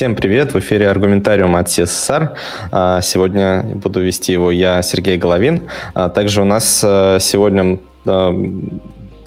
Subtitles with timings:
[0.00, 0.54] Всем привет!
[0.54, 2.30] В эфире Аргументариум от CSSR.
[2.72, 5.68] А, сегодня буду вести его я, Сергей Головин.
[5.92, 7.78] А, также у нас а, сегодня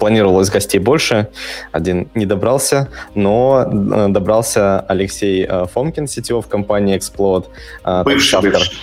[0.00, 1.28] планировалось гостей больше.
[1.70, 3.68] Один не добрался, но
[4.08, 7.46] добрался Алексей Фомкин, сетевой в компании Explode.
[8.02, 8.76] Бывший, бывший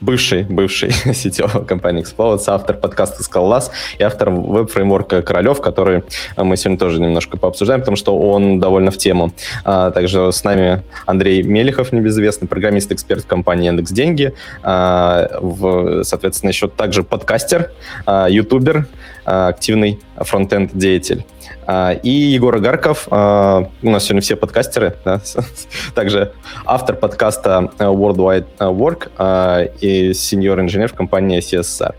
[0.00, 6.02] бывший, бывший CTO компании Explodes, автор подкаста Скаллас и автор веб-фреймворка Королев, который
[6.36, 9.32] э, мы сегодня тоже немножко пообсуждаем, потому что он довольно в тему.
[9.64, 16.68] А, также с нами Андрей Мелехов, небезызвестный программист-эксперт компании Яндекс Деньги, а, в, соответственно, еще
[16.68, 17.72] также подкастер,
[18.06, 18.86] а, ютубер,
[19.24, 21.24] а, активный фронтенд-деятель.
[21.66, 25.20] А, и Егор Агарков, а, у нас сегодня все подкастеры, да?
[25.94, 26.32] также
[26.64, 31.94] автор подкаста Worldwide Work и сеньор-инженер в компании CSR.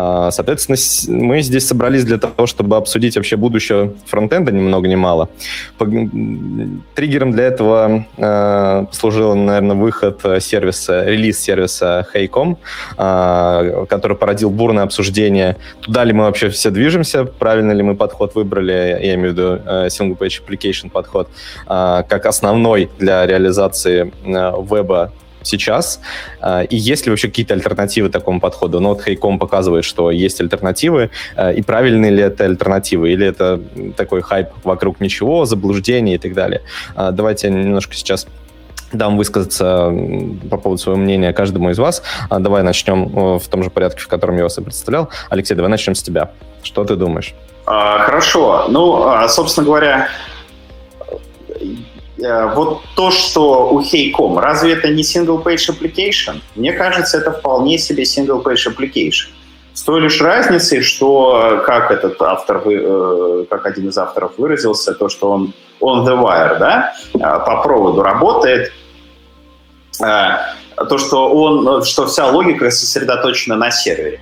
[0.00, 0.78] А, соответственно,
[1.26, 5.28] мы здесь собрались для того, чтобы обсудить вообще будущее фронтенда ни много ни мало.
[6.94, 12.58] Триггером для этого э, послужил, наверное, выход сервиса, релиз сервиса Hey.com,
[12.96, 18.36] э, который породил бурное обсуждение, туда ли мы вообще все движемся, правильно ли мы подход
[18.36, 21.28] выбрали, я имею в виду э, Single Page Application подход,
[21.66, 26.00] как основной для реализации э, веба сейчас,
[26.40, 28.80] а, и есть ли вообще какие-то альтернативы такому подходу?
[28.80, 33.60] Ну вот Хайком показывает, что есть альтернативы, а, и правильные ли это альтернативы, или это
[33.96, 36.62] такой хайп вокруг ничего, заблуждение и так далее.
[36.94, 38.26] А, давайте немножко сейчас
[38.92, 39.92] дам высказаться
[40.50, 42.02] по поводу своего мнения каждому из вас.
[42.30, 45.10] Давай начнем в том же порядке, в котором я вас и представлял.
[45.28, 46.30] Алексей, давай начнем с тебя.
[46.62, 47.34] Что ты думаешь?
[47.66, 48.64] Хорошо.
[48.70, 50.08] Ну, собственно говоря,
[51.48, 51.64] Э,
[52.18, 56.40] вот то, что у Hey.com, разве это не single-page application?
[56.56, 59.28] Мне кажется, это вполне себе single-page application.
[59.72, 65.08] С той лишь разницей, что, как этот автор, э, как один из авторов выразился, то,
[65.08, 68.72] что он on the wire, да, э, по проводу работает,
[69.98, 74.20] то, что, он, что вся логика сосредоточена на сервере.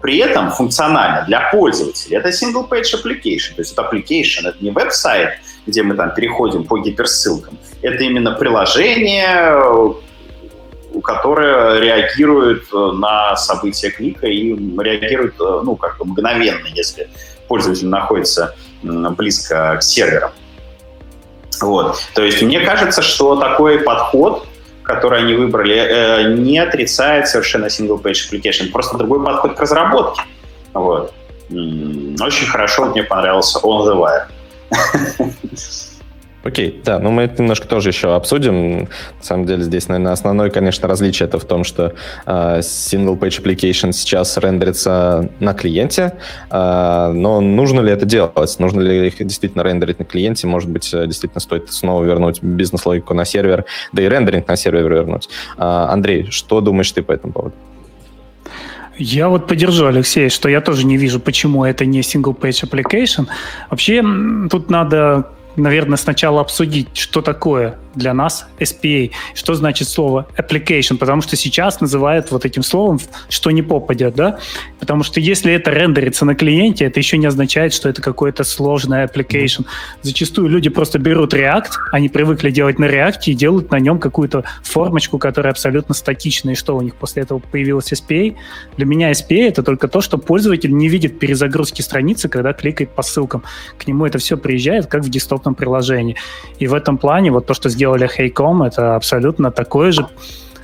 [0.00, 5.38] При этом функционально для пользователя это single-page application, то есть это application, это не веб-сайт,
[5.66, 7.58] где мы там переходим по гиперссылкам.
[7.82, 9.94] Это именно приложение,
[11.02, 17.08] которое реагирует э, на события клика и реагирует э, ну, как бы мгновенно, если
[17.48, 20.30] пользователь находится близко к серверам.
[21.60, 21.98] Вот.
[22.14, 24.46] То есть мне кажется, что такой подход,
[24.82, 30.22] который они выбрали, э, не отрицает совершенно single-page application, просто другой подход к разработке.
[30.72, 31.12] Вот.
[31.50, 34.26] Очень хорошо мне понравился On the Wire.
[36.46, 38.82] Окей, да, ну мы это немножко тоже еще обсудим.
[38.82, 38.88] На
[39.20, 41.94] самом деле здесь, наверное, основное, конечно, различие это в том, что
[42.24, 46.12] э, single page application сейчас рендерится на клиенте,
[46.48, 48.56] э, но нужно ли это делать?
[48.60, 50.46] Нужно ли их действительно рендерить на клиенте?
[50.46, 54.88] Может быть, э, действительно стоит снова вернуть бизнес-логику на сервер, да и рендеринг на сервер
[54.88, 55.28] вернуть.
[55.58, 57.54] Э, Андрей, что думаешь ты по этому поводу?
[58.98, 63.26] Я вот поддержу Алексея, что я тоже не вижу, почему это не single-page application.
[63.70, 64.02] Вообще,
[64.50, 71.22] тут надо наверное, сначала обсудить, что такое для нас SPA, что значит слово application, потому
[71.22, 73.00] что сейчас называют вот этим словом,
[73.30, 74.38] что не попадет, да,
[74.78, 79.04] потому что если это рендерится на клиенте, это еще не означает, что это какой-то сложный
[79.04, 79.64] application.
[80.02, 84.44] Зачастую люди просто берут React, они привыкли делать на React и делают на нем какую-то
[84.62, 88.36] формочку, которая абсолютно статичная, и что у них после этого появилось SPA.
[88.76, 93.02] Для меня SPA— это только то, что пользователь не видит перезагрузки страницы, когда кликает по
[93.02, 93.42] ссылкам.
[93.78, 96.16] К нему это все приезжает, как в десктоп десктопном приложении.
[96.60, 100.06] И в этом плане вот то, что сделали Hey.com, это абсолютно такое же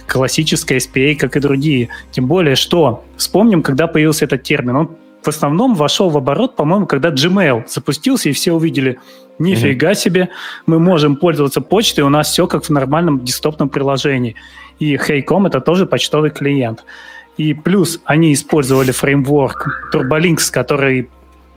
[0.06, 1.88] классическое SPA, как и другие.
[2.10, 4.76] Тем более, что вспомним, когда появился этот термин.
[4.76, 4.88] Он
[5.22, 8.98] в основном вошел в оборот, по-моему, когда Gmail запустился, и все увидели,
[9.38, 9.94] нифига mm-hmm.
[9.94, 10.28] себе,
[10.66, 14.34] мы можем пользоваться почтой, у нас все как в нормальном десктопном приложении.
[14.80, 16.84] И Hey.com— это тоже почтовый клиент.
[17.38, 21.08] И плюс они использовали фреймворк Turbolinks, который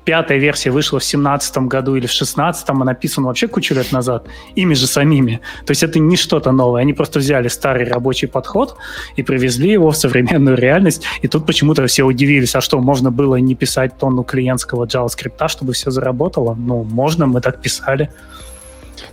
[0.05, 4.27] пятая версия вышла в семнадцатом году или в шестнадцатом, а написана вообще кучу лет назад,
[4.55, 5.41] ими же самими.
[5.65, 6.81] То есть это не что-то новое.
[6.81, 8.77] Они просто взяли старый рабочий подход
[9.15, 11.03] и привезли его в современную реальность.
[11.21, 15.73] И тут почему-то все удивились, а что, можно было не писать тонну клиентского JavaScript, чтобы
[15.73, 16.53] все заработало?
[16.53, 18.11] Ну, можно, мы так писали.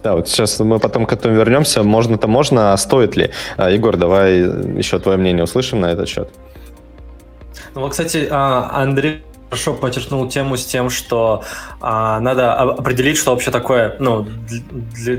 [0.02, 1.82] Да, вот сейчас мы потом к этому вернемся.
[1.82, 3.30] Можно-то можно, а стоит ли?
[3.56, 4.40] А, Егор, давай
[4.76, 6.28] еще твое мнение услышим на этот счет.
[7.74, 9.22] Ну, вот, кстати, а, Андрей
[9.52, 11.44] хорошо подчеркнул тему с тем, что
[11.82, 14.26] а, надо определить, что вообще такое, ну,
[14.96, 15.16] для,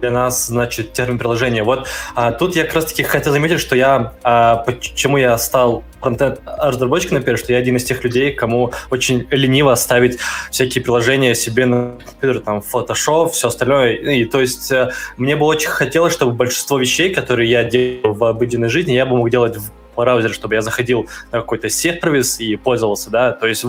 [0.00, 1.62] для нас значит термин приложения.
[1.62, 5.84] Вот а, тут я как раз таки хотел заметить, что я, а, почему я стал
[6.00, 10.18] фронтенд разработчиком, например, что я один из тех людей, кому очень лениво ставить
[10.50, 13.92] всякие приложения себе на компьютер, там, Photoshop, все остальное.
[13.96, 18.24] И то есть э, мне бы очень хотелось, чтобы большинство вещей, которые я делаю в
[18.24, 22.56] обыденной жизни, я бы мог делать в браузере, чтобы я заходил на какой-то сервис и
[22.56, 23.64] пользовался, да, то есть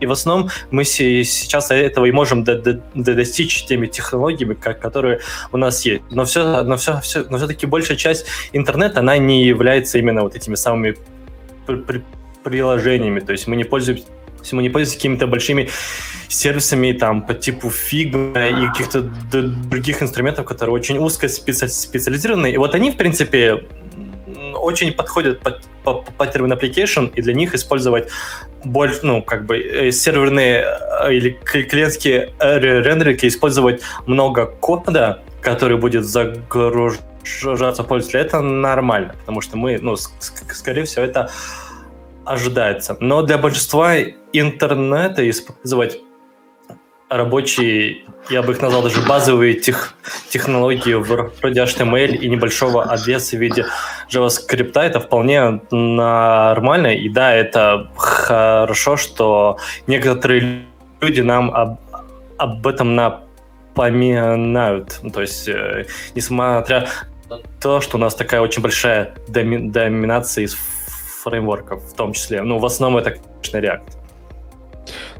[0.00, 2.44] и в основном мы сейчас этого и можем
[2.94, 5.20] достичь теми технологиями, которые
[5.52, 6.02] у нас есть.
[6.10, 10.34] Но все, но все, все, но все-таки большая часть интернета, она не является именно вот
[10.34, 10.96] этими самыми
[12.42, 13.20] приложениями.
[13.20, 14.04] То есть мы не пользуемся
[14.52, 15.70] мы не пользуемся какими-то большими
[16.28, 22.50] сервисами там по типу Figma и каких-то других инструментов, которые очень узко специализированы.
[22.52, 23.64] И вот они, в принципе,
[24.54, 28.08] очень подходят под, под, под термин application, и для них использовать
[28.64, 30.64] больше, ну, как бы э, серверные
[31.02, 39.56] э, или клиентские рендеринги, использовать много кода, который будет загружаться пользователя, это нормально, потому что
[39.56, 41.30] мы, ну, скорее всего, это
[42.24, 42.96] ожидается.
[43.00, 43.96] Но для большинства
[44.32, 46.00] интернета использовать
[47.16, 49.94] рабочие, я бы их назвал даже базовые тех,
[50.28, 53.66] технологии вроде HTML и небольшого адреса в виде
[54.10, 56.94] JavaScript, это вполне нормально.
[56.94, 60.62] И да, это хорошо, что некоторые
[61.00, 61.78] люди нам об,
[62.38, 65.00] об этом напоминают.
[65.12, 66.88] То есть, э, несмотря
[67.30, 70.56] на то, что у нас такая очень большая доми, доминация из
[71.22, 72.42] фреймворков в том числе.
[72.42, 74.04] Ну, в основном это, конечно, React.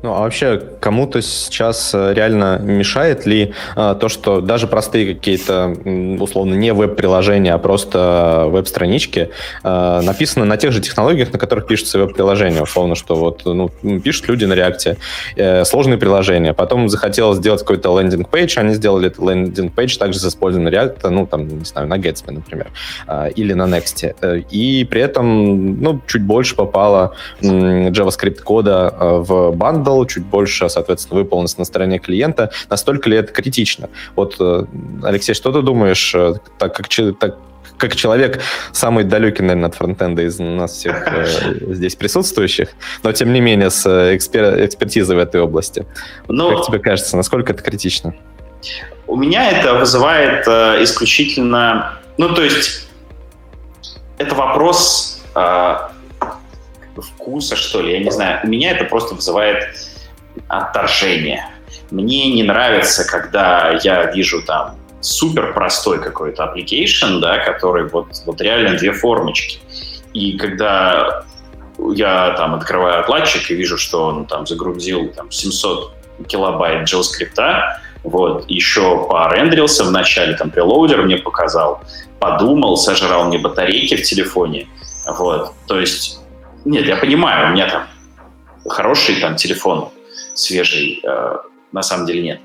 [0.05, 5.75] Ну, а вообще кому-то сейчас э, реально мешает ли а, то, что даже простые какие-то,
[6.21, 9.31] условно, не веб-приложения, а просто веб-странички
[9.62, 14.29] а, написаны на тех же технологиях, на которых пишутся веб-приложения, условно, что вот, ну, пишут
[14.29, 14.99] люди на реакте
[15.37, 20.19] э, сложные приложения, потом захотелось сделать какой-то landing page, они сделали этот landing page также
[20.19, 22.67] с использованием React, ну, там, не знаю, на Gatsby, например,
[23.07, 24.15] а, или на Next.
[24.21, 30.69] Э, и при этом, ну, чуть больше попало JavaScript кода в бандл, сделал, чуть больше,
[30.69, 32.50] соответственно, выполнилось на стороне клиента.
[32.70, 33.88] Настолько ли это критично?
[34.17, 34.64] Вот, э,
[35.02, 36.88] Алексей, что ты думаешь, э, так как,
[37.19, 37.38] так,
[37.79, 38.41] как человек
[38.73, 41.26] самый далекий, наверное, от фронтенда из нас всех э,
[41.75, 42.69] здесь присутствующих,
[43.02, 45.87] но тем не менее с экспер, экспертизой в этой области.
[46.29, 46.50] Но...
[46.50, 48.14] Как тебе кажется, насколько это критично?
[49.06, 52.88] У меня это вызывает э, исключительно, ну то есть
[54.19, 55.94] это вопрос э,
[57.02, 58.41] вкуса, что ли, я не знаю.
[58.44, 59.76] У меня это просто вызывает
[60.49, 61.49] отторжение.
[61.91, 68.41] Мне не нравится, когда я вижу там супер простой какой-то application, да, который вот, вот
[68.41, 69.58] реально две формочки.
[70.12, 71.25] И когда
[71.79, 75.93] я там открываю отладчик и вижу, что он там загрузил там 700
[76.26, 77.61] килобайт JavaScript,
[78.05, 81.82] вот, еще порендрился в начале, там, прелоудер мне показал,
[82.19, 84.69] подумал, сожрал мне батарейки в телефоне,
[85.06, 86.20] вот, то есть
[86.64, 87.87] нет, я понимаю, у меня там
[88.69, 89.90] хороший там телефон
[90.34, 91.37] свежий, э,
[91.72, 92.40] на самом деле нет.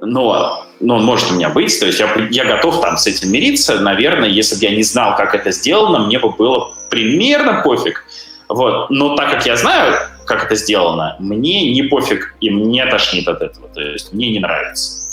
[0.00, 3.32] Но, но он может у меня быть, то есть я, я готов там с этим
[3.32, 3.80] мириться.
[3.80, 8.04] Наверное, если бы я не знал, как это сделано, мне бы было примерно пофиг.
[8.48, 8.90] Вот.
[8.90, 13.40] Но так как я знаю, как это сделано, мне не пофиг, и мне тошнит от
[13.42, 13.68] этого.
[13.68, 15.06] То есть мне не нравится,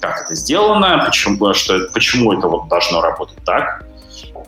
[0.00, 3.84] как это сделано, почему, что, почему это вот должно работать так,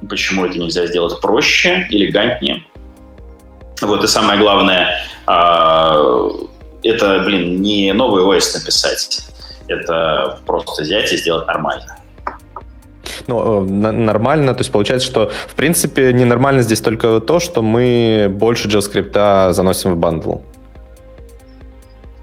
[0.08, 2.64] почему это нельзя сделать проще, элегантнее.
[3.82, 4.96] Вот, и самое главное,
[5.26, 5.96] а,
[6.82, 9.20] это, блин, не новый OS написать.
[9.68, 11.98] Это просто взять и сделать нормально.
[13.26, 18.28] Ну, э, нормально, то есть получается, что в принципе ненормально здесь только то, что мы
[18.30, 20.36] больше JavaScript заносим в бандл.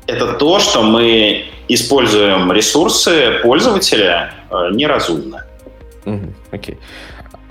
[0.08, 5.46] Это то, что мы используем ресурсы пользователя э, неразумно.
[6.06, 6.76] Окей.
[6.76, 6.78] Okay.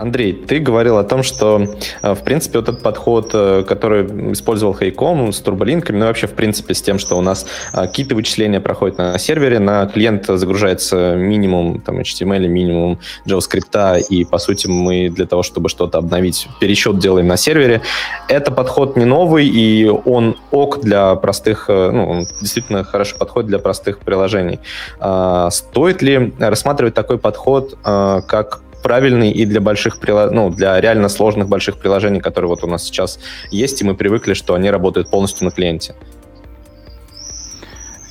[0.03, 1.63] Андрей, ты говорил о том, что,
[2.03, 6.33] э, в принципе, вот этот подход, э, который использовал Хайком с турболинками, ну, вообще, в
[6.33, 11.15] принципе, с тем, что у нас э, какие-то вычисления проходят на сервере, на клиент загружается
[11.15, 16.99] минимум там, HTML, минимум JavaScript, и, по сути, мы для того, чтобы что-то обновить, пересчет
[16.99, 17.81] делаем на сервере.
[18.29, 24.01] Это подход не новый, и он ок для простых, ну, действительно хорошо подходит для простых
[24.01, 24.59] приложений.
[24.99, 29.99] А, стоит ли рассматривать такой подход как правильный и для больших
[30.31, 33.19] ну, для реально сложных больших приложений, которые вот у нас сейчас
[33.51, 35.95] есть, и мы привыкли, что они работают полностью на клиенте.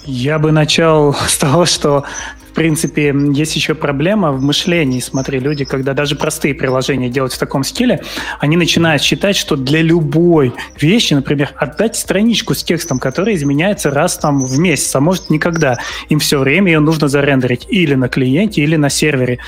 [0.06, 2.06] Я бы начал с того, что
[2.52, 5.00] в принципе, есть еще проблема в мышлении.
[5.00, 8.02] Смотри, люди, когда даже простые приложения делают в таком стиле,
[8.42, 14.18] они начинают считать, что для любой вещи, например, отдать страничку с текстом, который изменяется раз
[14.18, 15.78] там в месяц, а может никогда,
[16.10, 19.40] им все время ее нужно зарендерить или на клиенте, или на сервере.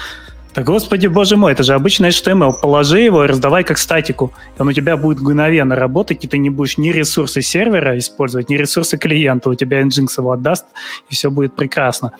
[0.56, 2.54] Да господи, боже мой, это же обычный HTML.
[2.62, 4.32] Положи его и раздавай как статику.
[4.60, 8.56] Он у тебя будет мгновенно работать, и ты не будешь ни ресурсы сервера использовать, ни
[8.56, 9.50] ресурсы клиента.
[9.50, 10.66] У тебя Nginx его отдаст,
[11.10, 12.12] и все будет прекрасно.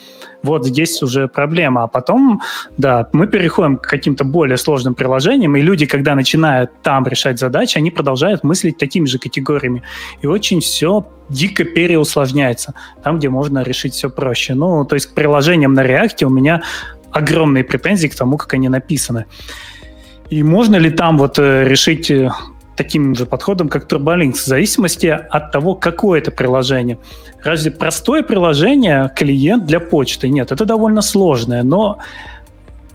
[0.42, 1.84] Вот здесь уже проблема.
[1.84, 2.42] А потом,
[2.76, 7.78] да, мы переходим к каким-то более сложным приложениям, и люди, когда начинают там решать задачи,
[7.78, 9.84] они продолжают мыслить такими же категориями.
[10.24, 12.74] И очень все дико переусложняется,
[13.04, 14.56] там, где можно решить все проще.
[14.56, 16.64] Ну, то есть к приложениям на React у меня
[17.14, 19.26] огромные претензии к тому, как они написаны.
[20.30, 22.32] И можно ли там вот э, решить э,
[22.76, 26.98] таким же подходом, как TurboLinks, в зависимости от того, какое это приложение.
[27.44, 30.30] Разве простое приложение клиент для почты?
[30.30, 32.00] Нет, это довольно сложное, но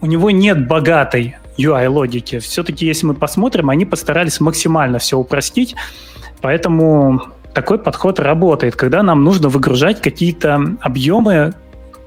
[0.01, 2.39] у него нет богатой UI-логики.
[2.39, 5.75] Все-таки, если мы посмотрим, они постарались максимально все упростить,
[6.41, 7.23] поэтому
[7.53, 11.55] такой подход работает, когда нам нужно выгружать какие-то объемы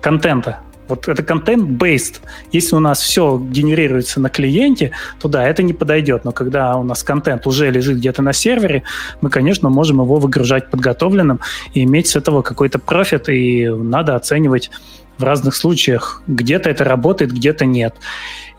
[0.02, 0.60] контента,
[0.92, 2.22] вот это контент-based.
[2.52, 6.26] Если у нас все генерируется на клиенте, то да, это не подойдет.
[6.26, 8.84] Но когда у нас контент уже лежит где-то на сервере,
[9.22, 11.40] мы, конечно, можем его выгружать подготовленным
[11.74, 14.70] и иметь с этого какой-то профит, и надо оценивать
[15.18, 16.24] в разных случаях.
[16.28, 17.96] Где-то это работает, где-то нет.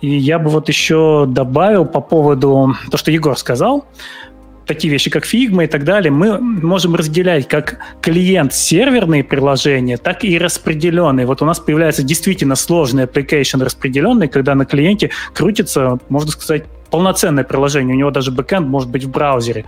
[0.00, 3.86] И я бы вот еще добавил по поводу то, что Егор сказал,
[4.66, 10.38] такие вещи, как Figma и так далее, мы можем разделять как клиент-серверные приложения, так и
[10.38, 11.26] распределенные.
[11.26, 17.44] Вот у нас появляется действительно сложный application распределенный, когда на клиенте крутится, можно сказать, полноценное
[17.44, 17.94] приложение.
[17.94, 19.64] У него даже бэкэнд может быть в браузере.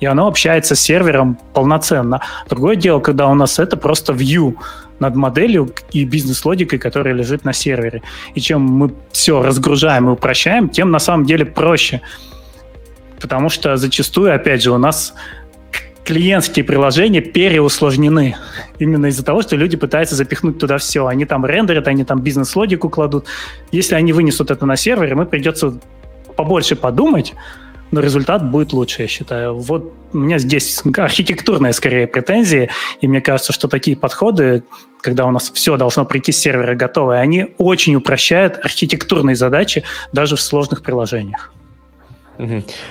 [0.00, 2.20] И оно общается с сервером полноценно.
[2.48, 4.56] Другое дело, когда у нас это просто view
[4.98, 8.02] над моделью и бизнес-логикой, которая лежит на сервере.
[8.34, 12.00] И чем мы все разгружаем и упрощаем, тем на самом деле проще
[13.20, 15.14] потому что зачастую, опять же, у нас
[16.04, 18.36] клиентские приложения переусложнены.
[18.78, 21.06] Именно из-за того, что люди пытаются запихнуть туда все.
[21.06, 23.26] Они там рендерят, они там бизнес-логику кладут.
[23.72, 25.78] Если они вынесут это на сервер, мы придется
[26.36, 27.34] побольше подумать,
[27.90, 29.56] но результат будет лучше, я считаю.
[29.56, 32.68] Вот у меня здесь архитектурная скорее претензии,
[33.00, 34.64] и мне кажется, что такие подходы,
[35.00, 40.36] когда у нас все должно прийти с сервера готовое, они очень упрощают архитектурные задачи даже
[40.36, 41.52] в сложных приложениях.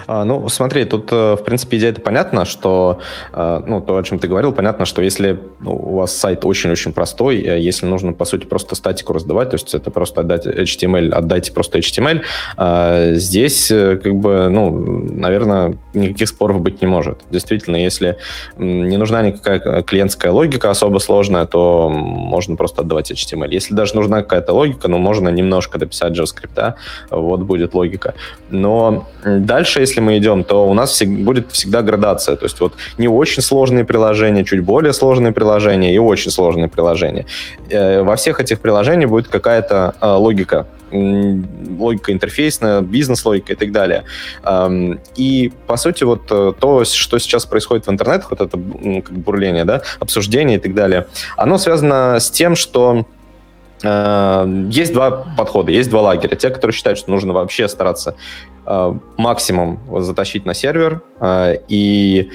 [0.08, 3.00] А, ну, смотри, тут, э, в принципе, идея-то понятна, что,
[3.34, 6.94] э, ну, то, о чем ты говорил, понятно, что если ну, у вас сайт очень-очень
[6.94, 11.12] простой, э, если нужно, по сути, просто статику раздавать, то есть это просто отдать HTML,
[11.12, 12.22] отдайте просто HTML,
[12.58, 17.20] а здесь, как бы, ну, наверное, никаких споров быть не может.
[17.30, 18.18] Действительно, если
[18.58, 23.50] не нужна никакая клиентская логика особо сложная, то можно просто отдавать HTML.
[23.52, 26.74] Если даже нужна какая-то логика, ну, можно немножко дописать JavaScript,
[27.10, 28.14] вот будет логика.
[28.50, 32.36] Но Дальше, если мы идем, то у нас будет всегда градация.
[32.36, 37.26] То есть вот не очень сложные приложения, чуть более сложные приложения и очень сложные приложения.
[37.70, 44.04] Э, во всех этих приложениях будет какая-то э, логика логика интерфейсная, бизнес-логика и так далее.
[45.16, 48.58] И, по сути, вот э, то, что сейчас происходит в интернете, вот это
[49.02, 51.08] как бурление, да, обсуждение и так далее,
[51.38, 53.06] оно связано с тем, что
[53.84, 56.38] есть два подхода, есть два лагеря.
[56.38, 58.16] Те, которые считают, что нужно вообще стараться
[58.66, 62.30] Э, максимум затащить на сервер, э, и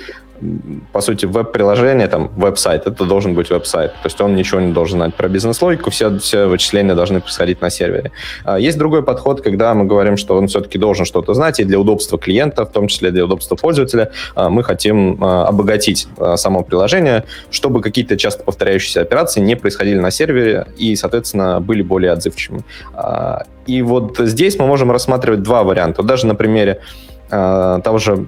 [0.92, 3.92] по сути, веб-приложение, там, веб-сайт, это должен быть веб-сайт.
[3.92, 7.70] То есть он ничего не должен знать про бизнес-логику, все, все вычисления должны происходить на
[7.70, 8.12] сервере.
[8.44, 11.78] А есть другой подход, когда мы говорим, что он все-таки должен что-то знать, и для
[11.78, 17.24] удобства клиента, в том числе для удобства пользователя, а, мы хотим а, обогатить само приложение,
[17.50, 22.64] чтобы какие-то часто повторяющиеся операции не происходили на сервере и, соответственно, были более отзывчивыми.
[23.66, 26.02] И вот здесь мы можем рассматривать два варианта.
[26.02, 26.80] Даже на примере
[27.28, 28.26] того же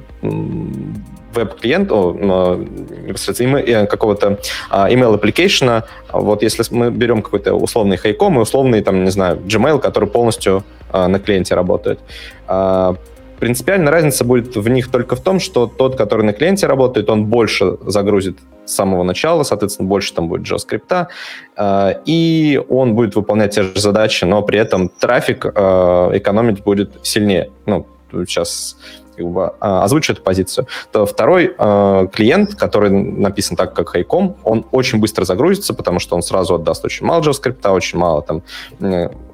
[1.34, 4.38] веб-клиента, непосредственно э, какого-то
[4.68, 9.38] а, email application, вот если мы берем какой-то условный хайком и условный, там, не знаю,
[9.38, 12.00] Gmail, который полностью а, на клиенте работает,
[12.46, 12.96] а,
[13.40, 17.24] Принципиальная разница будет в них только в том, что тот, который на клиенте работает, он
[17.24, 21.06] больше загрузит с самого начала, соответственно, больше там будет JavaScript,
[21.56, 26.90] э, и он будет выполнять те же задачи, но при этом трафик э, экономить будет
[27.02, 27.50] сильнее.
[27.64, 27.86] Ну,
[28.26, 28.76] сейчас
[29.20, 34.66] как а, озвучу эту позицию, то второй э, клиент, который написан так, как Хайком, он
[34.70, 38.42] очень быстро загрузится, потому что он сразу отдаст очень мало JavaScript, очень мало там,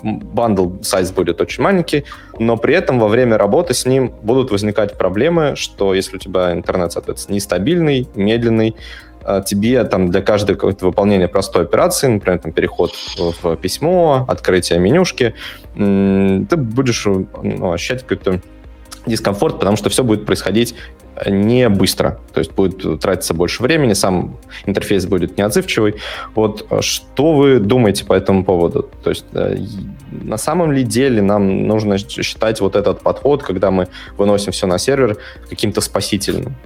[0.02, 2.04] бандл сайз будет очень маленький,
[2.38, 6.52] но при этом во время работы с ним будут возникать проблемы, что если у тебя
[6.52, 8.76] интернет, соответственно, нестабильный, медленный,
[9.22, 14.78] а, тебе там для каждой какой-то выполнения простой операции, например, там переход в письмо, открытие
[14.78, 15.34] менюшки,
[15.74, 18.40] ты будешь ну, ощущать какой-то
[19.06, 20.74] дискомфорт, потому что все будет происходить
[21.26, 24.36] не быстро, то есть будет тратиться больше времени, сам
[24.66, 25.96] интерфейс будет неотзывчивый.
[26.34, 28.90] Вот что вы думаете по этому поводу?
[29.02, 29.56] То есть э,
[30.10, 34.78] на самом ли деле нам нужно считать вот этот подход, когда мы выносим все на
[34.78, 35.16] сервер,
[35.48, 36.56] каким-то спасительным?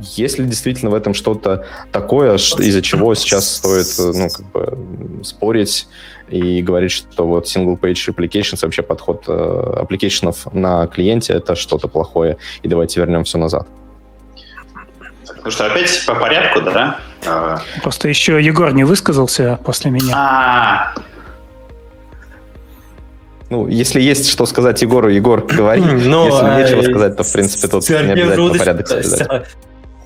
[0.00, 5.86] Есть ли действительно в этом что-то такое, из-за чего сейчас стоит ну, как бы, спорить
[6.30, 12.36] и говорить, что вот single-page applications, вообще подход application ов на клиенте, это что-то плохое,
[12.62, 13.66] и давайте вернем все назад?
[15.44, 16.98] Ну что, опять по порядку, да?
[17.26, 17.60] А.
[17.82, 20.14] Просто еще Егор не высказался после меня.
[20.16, 20.94] А,
[23.50, 25.82] ну, если есть что сказать Егору, Егор, говори.
[25.82, 29.48] Но, если а, нечего сказать, то, в принципе, тут не обязательно порядок соблюдать.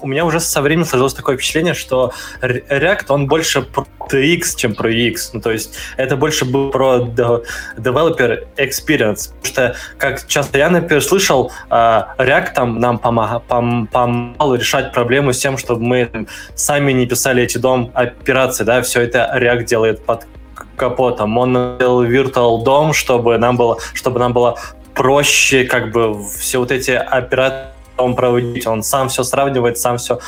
[0.04, 4.75] У меня уже со временем сложилось такое впечатление, что React, он больше про TX, чем
[4.75, 5.30] про UX.
[5.32, 9.32] Ну, то есть это больше был про developer experience.
[9.32, 15.38] Потому что, как часто я, например, слышал, а, React там нам помогал, решать проблему с
[15.38, 20.26] тем, чтобы мы сами не писали эти дом операции, да, все это React делает под
[20.76, 21.38] капотом.
[21.38, 24.58] Он сделал Virtual дом, чтобы нам было, чтобы нам было
[24.92, 28.66] проще как бы все вот эти операции он проводить.
[28.66, 30.18] Он сам все сравнивает, сам все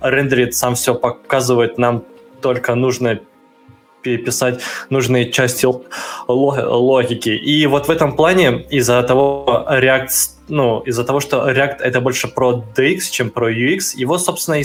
[0.00, 1.78] рендерит, сам все показывает.
[1.78, 2.04] Нам
[2.40, 3.20] только нужно
[4.02, 5.66] переписать нужные части
[6.28, 7.30] логики.
[7.30, 10.08] И вот в этом плане из-за того React,
[10.48, 14.64] ну, из-за того, что React это больше про DX, чем про UX, его, собственно, и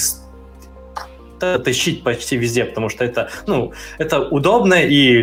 [1.41, 5.21] тащить почти везде, потому что это, ну, это удобно и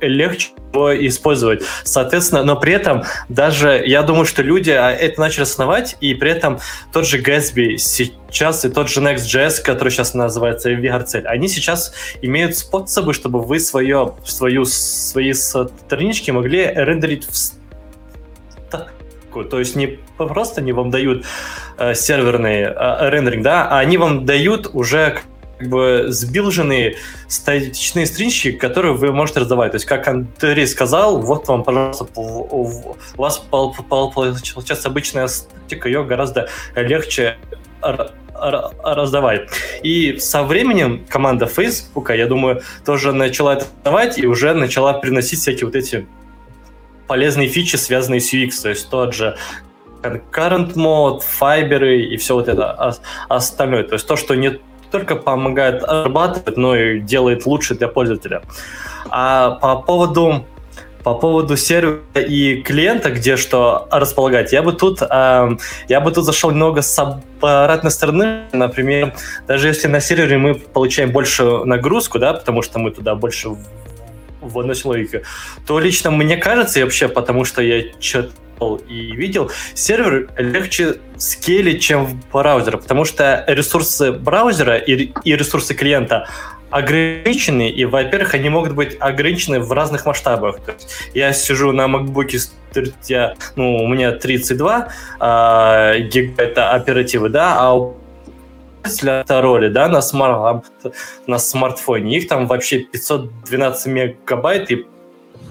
[0.00, 1.62] легче его использовать.
[1.84, 6.30] Соответственно, но при этом даже, я думаю, что люди а, это начали основать, и при
[6.30, 6.60] этом
[6.92, 12.56] тот же Gatsby сейчас и тот же Next.js, который сейчас называется VRCL, они сейчас имеют
[12.56, 17.36] способы, чтобы вы свое, свою, свои странички могли рендерить в
[19.32, 21.24] то есть не просто не вам дают
[21.78, 25.20] э, серверный э, рендеринг, да, а они вам дают уже
[25.58, 26.96] как бы сбилженные
[27.28, 29.72] статичные стринчики, которые вы можете раздавать.
[29.72, 36.48] То есть, как Андрей сказал, вот вам, пожалуйста, у вас получается обычная статика, ее гораздо
[36.74, 37.36] легче
[38.34, 39.48] раздавать.
[39.82, 45.38] И со временем команда Facebook, я думаю, тоже начала это давать и уже начала приносить
[45.40, 46.06] всякие вот эти
[47.12, 49.36] полезные фичи, связанные с UX, то есть тот же
[50.02, 52.96] current mode, файберы и все вот это
[53.28, 53.84] остальное.
[53.84, 58.40] То есть то, что не только помогает разрабатывать, но и делает лучше для пользователя.
[59.10, 60.46] А по поводу
[61.04, 65.56] по поводу сервера и клиента, где что располагать, я бы тут, э,
[65.88, 68.44] я бы тут зашел немного с обратной стороны.
[68.52, 69.12] Например,
[69.46, 73.50] даже если на сервере мы получаем больше нагрузку, да, потому что мы туда больше
[74.42, 75.18] выносим логику,
[75.66, 78.32] то лично мне кажется, и вообще потому что я что-то
[78.88, 85.74] и видел, сервер легче скейлить, чем в браузере, потому что ресурсы браузера и, и ресурсы
[85.74, 86.28] клиента
[86.70, 90.60] ограничены, и, во-первых, они могут быть ограничены в разных масштабах.
[90.60, 91.86] То есть я сижу на
[93.08, 94.88] я, ну, у меня 32
[95.20, 97.96] э, гигабайта оперативы, да, а у
[99.00, 100.64] для роли, да, на, смарт,
[101.26, 104.86] на смартфоне, их там вообще 512 мегабайт, и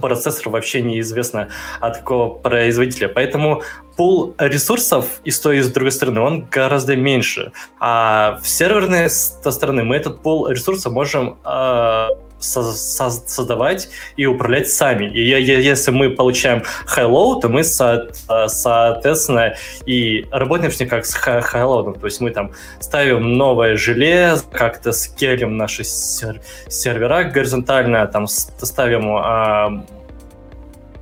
[0.01, 3.07] процессор вообще неизвестно от какого производителя.
[3.07, 3.61] Поэтому
[3.95, 7.51] пул ресурсов и с той, и с другой стороны, он гораздо меньше.
[7.79, 12.07] А в серверной стороны мы этот пул ресурсов можем э,
[12.41, 15.05] создавать и управлять сами.
[15.05, 21.99] И если мы получаем high-load, то мы, соответственно, и работаем с ним как с high-load.
[21.99, 29.85] То есть мы там ставим новое железо, как-то скелим наши сервера горизонтально, там ставим а,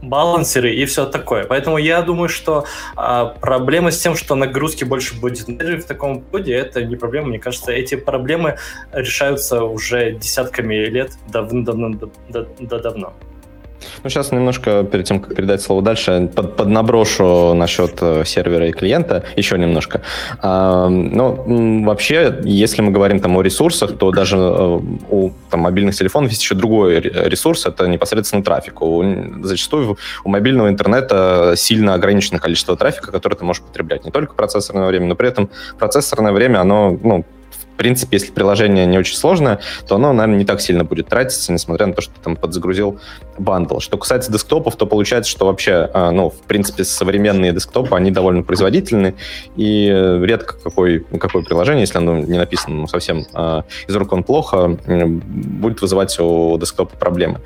[0.02, 1.46] балансеры и все такое.
[1.46, 6.54] Поэтому я думаю, что а, проблема с тем, что нагрузки больше будет в таком коде,
[6.54, 7.28] это не проблема.
[7.28, 8.58] Мне кажется, эти проблемы
[8.92, 12.10] решаются уже десятками лет давно-давно.
[12.30, 13.14] давно.
[14.04, 18.72] Ну, сейчас немножко, перед тем, как передать слово дальше, под, поднаброшу насчет э, сервера и
[18.72, 20.02] клиента еще немножко.
[20.42, 25.96] А, ну, вообще, если мы говорим там о ресурсах, то даже э, у там, мобильных
[25.96, 28.82] телефонов есть еще другой ресурс, это непосредственно трафик.
[28.82, 29.04] У,
[29.44, 34.06] зачастую у мобильного интернета сильно ограничено количество трафика, который ты можешь потреблять.
[34.06, 37.26] Не только процессорное время, но при этом процессорное время, оно ну,
[37.80, 41.86] принципе, если приложение не очень сложное, то оно, наверное, не так сильно будет тратиться, несмотря
[41.88, 43.00] на то, что ты там подзагрузил
[43.38, 43.80] bundle.
[43.80, 48.44] Что касается десктопов, то получается, что вообще, а, ну, в принципе, современные десктопы, они довольно
[48.44, 49.16] производительны,
[49.56, 49.88] и
[50.22, 54.78] редко какое, какое приложение, если оно не написано ну, совсем а, из рук вон плохо,
[54.86, 57.40] будет вызывать у десктопа проблемы.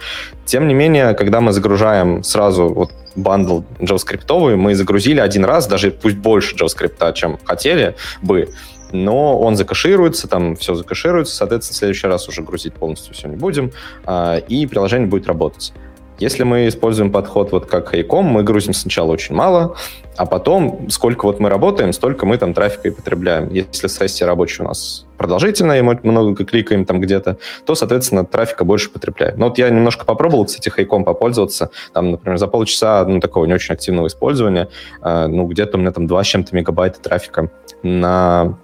[0.45, 5.91] Тем не менее, когда мы загружаем сразу вот bundle JavaScript, мы загрузили один раз, даже
[5.91, 8.49] пусть больше JavaScript, чем хотели бы,
[8.93, 13.35] но он закашируется, там все закашируется, соответственно, в следующий раз уже грузить полностью все не
[13.35, 13.71] будем,
[14.05, 15.73] а, и приложение будет работать.
[16.19, 19.75] Если мы используем подход вот как Haycom, мы грузим сначала очень мало,
[20.15, 23.49] а потом, сколько вот мы работаем, столько мы там трафика и потребляем.
[23.49, 28.63] Если сессия рабочая у нас продолжительная, и мы много кликаем там где-то, то, соответственно, трафика
[28.63, 29.39] больше потребляем.
[29.39, 33.53] Но вот я немножко попробовал, кстати, Haycom попользоваться, там, например, за полчаса, ну, такого не
[33.53, 34.69] очень активного использования,
[35.01, 37.49] э, ну, где-то у меня там 2 с чем-то мегабайта трафика
[37.81, 38.57] на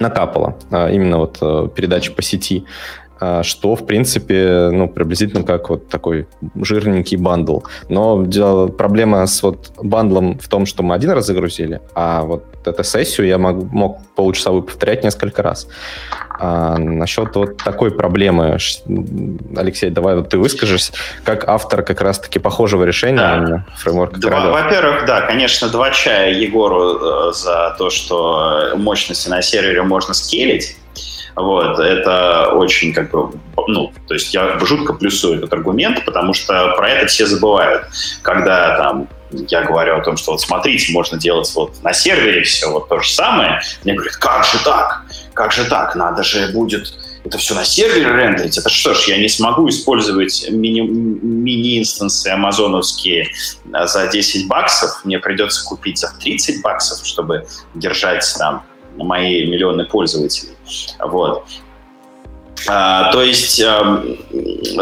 [0.00, 2.64] накапало, а, именно вот э, передачи по сети,
[3.42, 7.60] что, в принципе, ну, приблизительно как вот такой жирненький bundle.
[7.88, 12.22] Но дело, проблема с вот bundle ом в том, что мы один раз загрузили, а
[12.22, 15.68] вот эту сессию я мог, мог полчасовую повторять несколько раз.
[16.40, 18.58] А насчет вот такой проблемы,
[19.56, 20.92] Алексей, давай вот ты выскажешь,
[21.24, 23.36] как автор как раз-таки похожего решения да.
[23.36, 29.82] на фреймворк Во-первых, да, конечно, два чая Егору э, за то, что мощности на сервере
[29.82, 30.76] можно скейлить.
[31.38, 33.30] Вот, это очень как бы,
[33.68, 37.84] ну, то есть я жутко плюсую этот аргумент, потому что про это все забывают.
[38.22, 42.68] Когда там я говорю о том, что вот смотрите, можно делать вот на сервере все
[42.70, 45.04] вот то же самое, мне говорят, как же так?
[45.32, 45.94] Как же так?
[45.94, 46.92] Надо же будет
[47.24, 48.56] это все на сервере рендерить.
[48.56, 53.28] Это что ж, я не смогу использовать мини, мини-инстансы амазоновские
[53.72, 55.04] а, за 10 баксов.
[55.04, 58.64] Мне придется купить за 30 баксов, чтобы держать там
[58.98, 60.52] мои миллионы пользователей.
[61.00, 61.44] Вот.
[62.66, 64.02] А, то есть, а,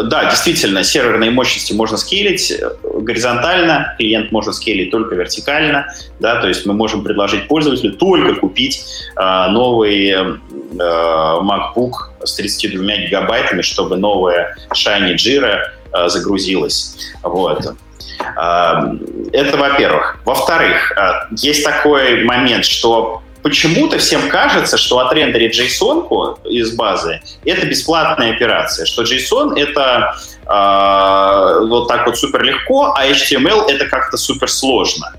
[0.04, 2.52] да, действительно, серверные мощности можно скейлить
[2.82, 5.86] горизонтально, клиент можно скейлить только вертикально,
[6.18, 8.84] да, то есть мы можем предложить пользователю только купить
[9.16, 11.92] а, новый а, MacBook
[12.24, 15.60] с 32 гигабайтами, чтобы новая Shiny Jira
[16.08, 16.96] загрузилась.
[17.22, 17.74] Вот.
[18.36, 18.94] А,
[19.32, 20.18] это во-первых.
[20.24, 20.92] Во-вторых,
[21.36, 28.86] есть такой момент, что почему-то всем кажется, что отрендерить JSON из базы— это бесплатная операция,
[28.86, 35.14] что JSON— это э, вот так вот супер легко, а HTML— это как-то супер сложно.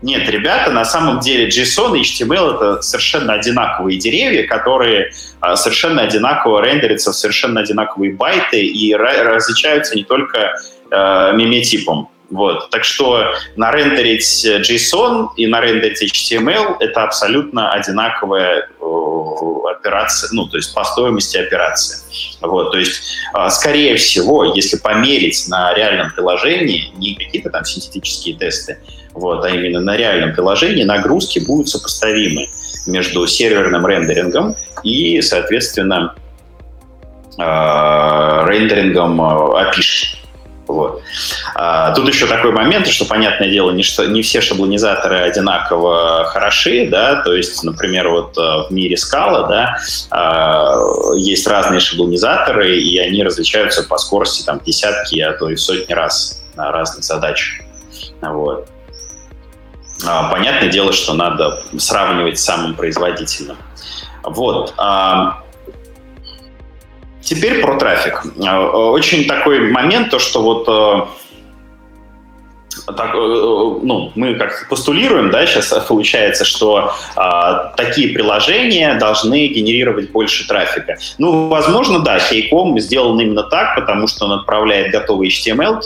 [0.00, 6.00] Нет, ребята, на самом деле JSON и HTML— это совершенно одинаковые деревья, которые э, совершенно
[6.00, 10.54] одинаково рендерятся в совершенно одинаковые байты и различаются не только
[10.90, 12.08] э, миметипом.
[12.30, 12.70] Вот.
[12.70, 18.68] Так что нарендерить JSON и нарендерить HTML— это абсолютно одинаковая
[19.70, 21.98] операция, ну, то есть по стоимости операции.
[22.40, 28.36] Вот, то есть, а, скорее всего, если померить на реальном приложении, не какие-то там синтетические
[28.36, 28.78] тесты,
[29.12, 32.48] вот, а именно на реальном приложении нагрузки будут сопоставимы
[32.86, 36.14] между серверным рендерингом и, соответственно,
[37.38, 40.19] а, рендерингом API.
[40.70, 41.02] А, вот.
[41.54, 46.88] А, тут еще такой момент, что, понятное дело, не, что, не все шаблонизаторы одинаково хороши,
[46.88, 49.78] да, то есть, например, вот э, в мире скала, да,
[50.10, 50.76] а,
[51.16, 56.42] есть разные шаблонизаторы, и они различаются по скорости там десятки, а то и сотни раз
[56.56, 57.64] на разных задачах.
[58.22, 58.68] Вот.
[60.06, 63.56] А, понятное дело, что надо сравнивать с самым производительным.
[64.22, 64.74] Вот.
[64.76, 65.42] А,
[67.22, 68.22] Теперь про трафик.
[68.38, 71.06] Э, очень такой момент, то, что вот э,
[72.86, 80.10] так, э, ну, мы как постулируем, да, сейчас получается, что а, такие приложения должны генерировать
[80.10, 80.96] больше трафика.
[81.18, 85.80] Ну, возможно, да, Кейком сделан именно так, потому что он отправляет готовые HTML,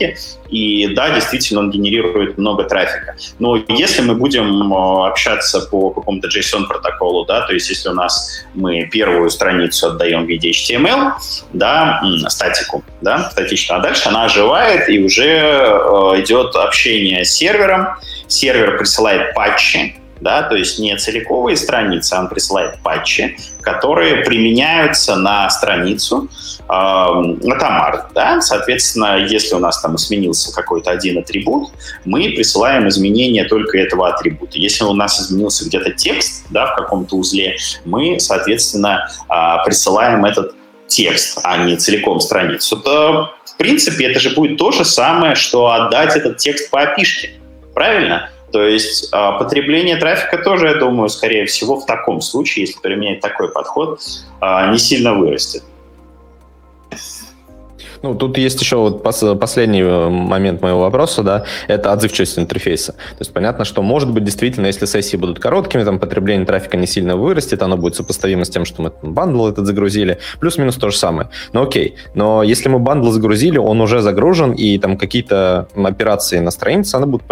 [0.49, 3.17] и да, действительно, он генерирует много трафика.
[3.39, 8.45] Но если мы будем общаться по какому-то JSON протоколу, да, то есть если у нас
[8.55, 11.13] мы первую страницу отдаем в виде HTML,
[11.53, 17.89] да, статику, да, статично, а дальше она оживает и уже э, идет общение с сервером,
[18.29, 25.17] сервер присылает патчи, да, то есть не целиковые страницы, а он присылает патчи, которые применяются
[25.17, 26.29] на страницу
[26.61, 31.73] э, атомар, да, соответственно, если у нас там изменился какой-то один атрибут,
[32.05, 34.59] мы присылаем изменения только этого атрибута.
[34.59, 39.35] Если у нас изменился где-то текст, да, в каком-то узле, мы, соответственно, э,
[39.67, 40.55] присылаем этот
[40.87, 45.71] текст, а не целиком страницу, то, в принципе, это же будет то же самое, что
[45.71, 47.31] отдать этот текст по опишке.
[47.73, 48.31] Правильно?
[48.53, 53.21] То есть а, потребление трафика тоже, я думаю, скорее всего, в таком случае, если применять
[53.21, 54.01] такой подход,
[54.41, 55.63] а, не сильно вырастет.
[58.05, 62.93] Ну, тут есть еще вот пос- последний э, момент моего вопроса, да, это отзывчивость интерфейса.
[62.93, 66.87] То есть понятно, что может быть действительно, если сессии будут короткими, там потребление трафика не
[66.87, 70.91] сильно вырастет, оно будет сопоставимо с тем, что мы там, bundle этот загрузили, плюс-минус то
[70.91, 71.31] же самое.
[71.55, 76.51] Но окей, но если мы bundle загрузили, он уже загружен, и там какие-то операции на
[76.51, 77.23] странице, она будет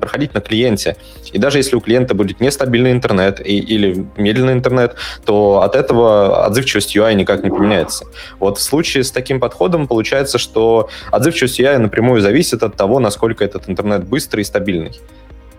[0.00, 0.96] проходить на клиенте.
[1.32, 6.44] И даже если у клиента будет нестабильный интернет и, или медленный интернет, то от этого
[6.44, 8.06] отзывчивость UI никак не поменяется.
[8.40, 13.44] Вот в случае с таким подходом получается, что отзывчивость UI напрямую зависит от того, насколько
[13.44, 14.92] этот интернет быстрый и стабильный.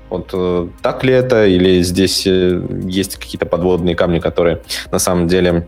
[0.10, 5.28] Вот э, так ли это, или здесь э, есть какие-то подводные камни, которые на самом
[5.28, 5.68] деле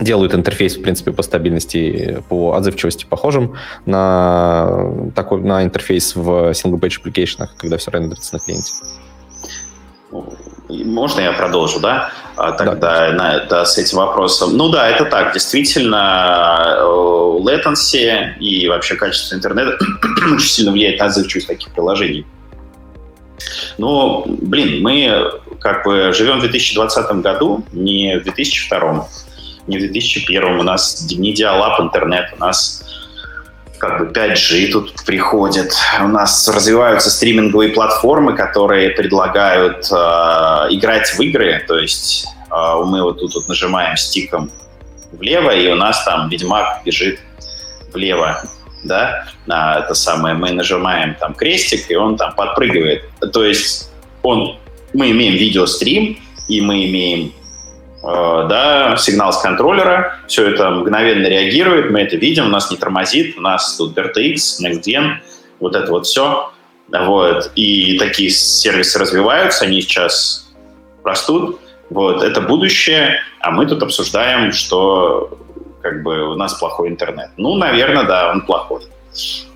[0.00, 3.54] делают интерфейс, в принципе, по стабильности, по отзывчивости похожим
[3.86, 8.72] на такой на интерфейс в single-page application, когда все рендерится на клиенте.
[10.68, 12.10] Можно я продолжу, да?
[12.36, 13.12] А, тогда да.
[13.12, 14.56] На, да, с этим вопросом.
[14.56, 15.34] Ну да, это так.
[15.34, 19.78] Действительно, э, latency и вообще качество интернета
[20.34, 22.26] очень сильно влияет на отзывчивость таких приложений.
[23.78, 29.08] Но, блин, мы как бы живем в 2020 году, не в 2002
[29.66, 32.84] не в 2001 у нас не диалап интернет, у нас
[33.78, 35.72] как бы 5G тут приходит.
[36.00, 39.94] У нас развиваются стриминговые платформы, которые предлагают э,
[40.70, 41.64] играть в игры.
[41.66, 44.50] То есть э, мы вот тут вот нажимаем стиком
[45.12, 47.20] влево, и у нас там Ведьмак бежит
[47.92, 48.42] влево,
[48.82, 53.04] да, а, это самое, мы нажимаем там крестик, и он там подпрыгивает.
[53.32, 53.90] То есть
[54.22, 54.58] он,
[54.92, 57.32] мы имеем видеострим, и мы имеем
[58.04, 63.36] да, сигнал с контроллера, все это мгновенно реагирует, мы это видим, у нас не тормозит,
[63.38, 65.16] у нас тут RTX, NextGen,
[65.60, 66.50] вот это вот все.
[66.88, 67.50] Вот.
[67.54, 70.52] И такие сервисы развиваются, они сейчас
[71.02, 71.60] растут.
[71.90, 72.22] Вот.
[72.22, 75.38] Это будущее, а мы тут обсуждаем, что
[75.82, 77.30] как бы у нас плохой интернет.
[77.36, 78.82] Ну, наверное, да, он плохой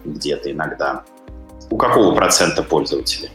[0.04, 1.02] где-то иногда.
[1.70, 3.30] У какого процента пользователей?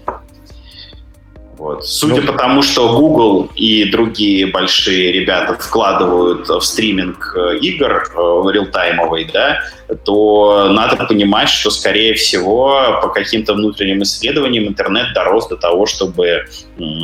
[1.57, 1.85] Вот.
[1.87, 8.09] Судя ну, по тому, что Google и другие большие ребята вкладывают в стриминг э, игр
[8.11, 9.59] э, реалтаймовый, да,
[10.03, 16.47] то надо понимать, что, скорее всего, по каким-то внутренним исследованиям интернет дорос до того, чтобы,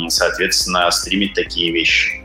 [0.08, 2.24] соответственно, стримить такие вещи.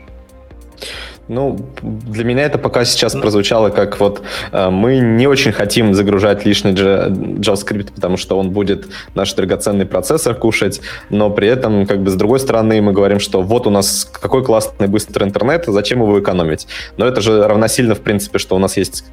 [1.27, 6.45] Ну, для меня это пока сейчас прозвучало как вот э, мы не очень хотим загружать
[6.45, 12.11] лишний JavaScript, потому что он будет наш драгоценный процессор кушать, но при этом, как бы,
[12.11, 16.19] с другой стороны, мы говорим, что вот у нас какой классный быстрый интернет, зачем его
[16.19, 16.67] экономить?
[16.97, 19.03] Но это же равносильно, в принципе, что у нас есть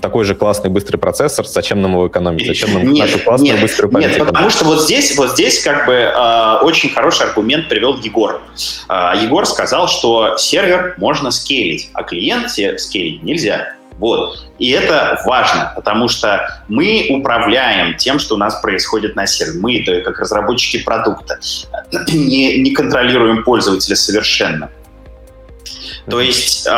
[0.00, 2.46] такой же классный быстрый процессор, зачем нам его экономить?
[2.46, 4.08] Зачем нам нет, нашу классную нет, быструю память?
[4.08, 8.40] Нет, потому что вот здесь, вот здесь как бы э, очень хороший аргумент привел Егор.
[8.88, 13.72] Э, Егор сказал, что сервер можно скейлить, а клиент скейлить нельзя.
[13.98, 14.46] Вот.
[14.58, 19.58] И это важно, потому что мы управляем тем, что у нас происходит на сервере.
[19.58, 21.38] Мы, то как разработчики продукта,
[22.12, 24.70] не, не контролируем пользователя совершенно.
[26.10, 26.70] То есть, э,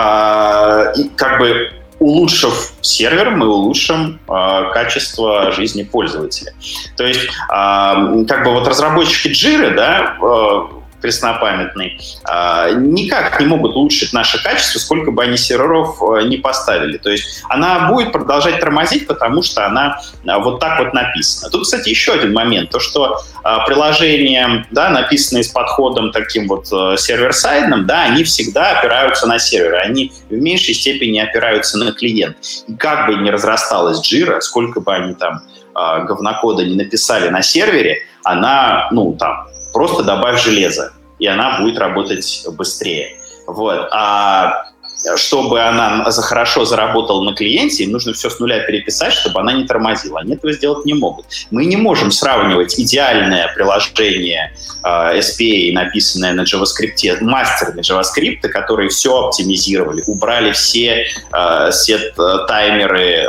[1.16, 6.52] как бы улучшив сервер, мы улучшим э, качество жизни пользователя.
[6.96, 13.76] То есть, э, как бы вот разработчики Jira, да, э, преснопамятный, а, никак не могут
[13.76, 16.98] улучшить наше качество, сколько бы они серверов э, не поставили.
[16.98, 21.50] То есть она будет продолжать тормозить, потому что она а, вот так вот написана.
[21.50, 22.70] Тут, кстати, еще один момент.
[22.70, 28.78] То, что а, приложения, да, написанные с подходом таким вот э, сервер-сайдным, да, они всегда
[28.78, 29.78] опираются на серверы.
[29.78, 32.36] Они в меньшей степени опираются на клиент.
[32.66, 35.42] И как бы ни разрасталась Jira, сколько бы они там
[35.74, 42.46] говнокода не написали на сервере, она, ну, там, просто добавь железо, и она будет работать
[42.56, 43.16] быстрее.
[43.46, 43.88] Вот.
[43.92, 44.68] А
[45.16, 49.64] чтобы она хорошо заработала на клиенте, им нужно все с нуля переписать, чтобы она не
[49.64, 50.20] тормозила.
[50.20, 51.26] Они этого сделать не могут.
[51.50, 59.16] Мы не можем сравнивать идеальное приложение э, SPA, написанное на JavaScript, мастерные JavaScript, которые все
[59.16, 63.28] оптимизировали, убрали все э, сет-таймеры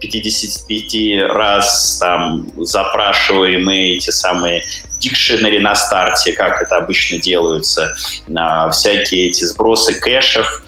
[0.00, 4.64] 55 раз там запрашиваемые эти самые
[4.98, 7.94] дикшенери на старте, как это обычно делаются,
[8.70, 10.62] всякие эти сбросы кэшев,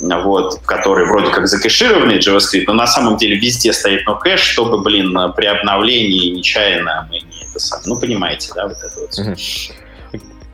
[0.00, 4.82] вот, которые вроде как закэшированные JavaScript, но на самом деле везде стоит но кэш, чтобы,
[4.82, 7.80] блин, при обновлении нечаянно мы не это сам.
[7.86, 9.10] Ну, понимаете, да, вот это вот.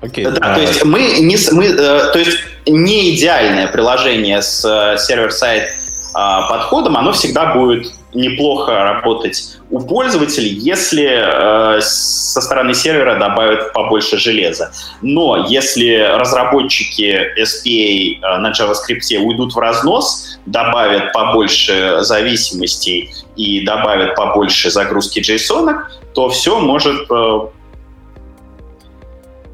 [0.02, 0.54] Okay, да, а...
[0.56, 5.68] то есть мы не, мы, э, то есть не идеальное приложение с э, сервер-сайт
[6.12, 13.72] а, подходом, оно всегда будет неплохо работать у пользователей, если э, со стороны сервера добавят
[13.72, 14.72] побольше железа.
[15.00, 24.14] Но если разработчики SPA э, на JavaScript уйдут в разнос, добавят побольше зависимостей и добавят
[24.14, 25.78] побольше загрузки JSON,
[26.14, 27.40] то все может э,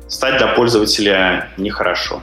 [0.09, 2.21] стать для пользователя нехорошо.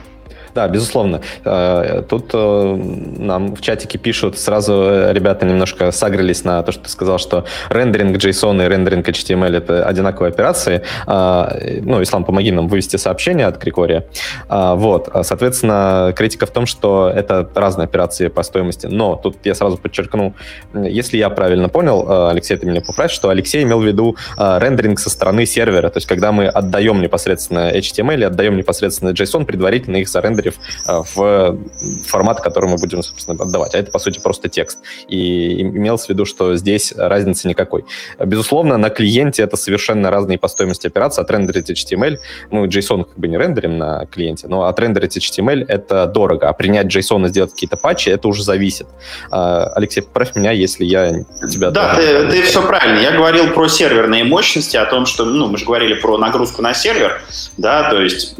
[0.56, 1.20] Да, безусловно.
[1.44, 2.76] Э, тут э,
[3.18, 8.16] нам в чатике пишут, сразу ребята немножко сагрились на то, что ты сказал, что рендеринг
[8.16, 10.80] JSON и рендеринг HTML— это одинаковые операции.
[11.06, 14.06] Э, ну, Ислам, помоги нам вывести сообщение от Крикория.
[14.48, 15.10] Вот.
[15.22, 18.86] Соответственно, критика в том, что это разные операции по стоимости.
[18.86, 20.32] Но тут я сразу подчеркну,
[20.72, 25.10] если я правильно понял, Алексей, ты меня поправь, что Алексей имел в виду рендеринг со
[25.10, 30.45] стороны сервера, то есть когда мы отдаем непосредственно HTML, отдаем непосредственно JSON, предварительно их зарендерим
[30.46, 31.58] рендерив э, в
[32.06, 33.74] формат, который мы будем, собственно, отдавать.
[33.74, 34.78] А это, по сути, просто текст.
[35.08, 37.84] И имелось в виду, что здесь разницы никакой.
[38.18, 41.22] Безусловно, на клиенте это совершенно разные по стоимости операции.
[41.22, 42.18] Отрендерить HTML,
[42.50, 46.86] мы JSON как бы не рендерим на клиенте, но отрендерить HTML— это дорого, а принять
[46.86, 48.86] JSON и сделать какие-то патчи— это уже зависит.
[49.30, 51.12] А, Алексей, поправь меня, если я
[51.50, 51.70] тебя...
[51.70, 53.00] Да, ты, ты все правильно.
[53.00, 56.74] Я говорил про серверные мощности, о том, что, ну, мы же говорили про нагрузку на
[56.74, 57.20] сервер,
[57.56, 58.36] да, то есть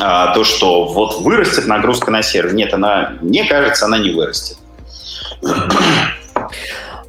[0.00, 2.54] то, что вот вырастет нагрузка на сервер.
[2.54, 4.56] Нет, она, мне кажется, она не вырастет.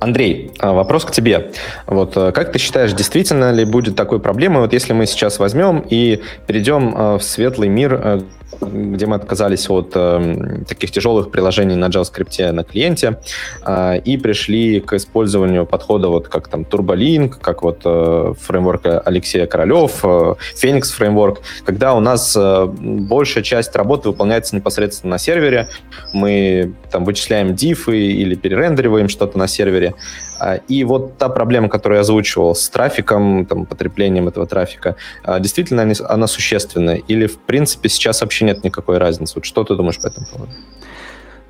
[0.01, 1.51] Андрей, а, вопрос к тебе.
[1.85, 5.85] Вот э, как ты считаешь, действительно ли будет такой проблемой, вот если мы сейчас возьмем
[5.87, 8.21] и перейдем э, в светлый мир э,
[8.59, 13.19] где мы отказались от э, таких тяжелых приложений на JavaScript на клиенте
[13.65, 19.47] э, и пришли к использованию подхода вот как там TurboLink, как вот э, фреймворка Алексея
[19.47, 25.67] Королев, э, Phoenix фреймворк, когда у нас э, большая часть работы выполняется непосредственно на сервере,
[26.13, 29.95] мы там вычисляем дифы или перерендериваем что-то на сервере,
[30.67, 35.93] и вот та проблема, которую я озвучивал с трафиком, там, потреблением этого трафика, а, действительно
[36.09, 37.01] она существенная?
[37.07, 39.33] Или, в принципе, сейчас вообще нет никакой разницы?
[39.35, 40.51] Вот что ты думаешь по этому поводу?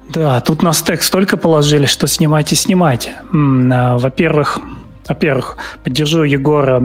[0.10, 3.14] Да, тут на стек столько положили, что снимайте, снимайте.
[3.34, 4.60] А, во-первых,
[5.08, 6.84] во-первых, поддержу Егора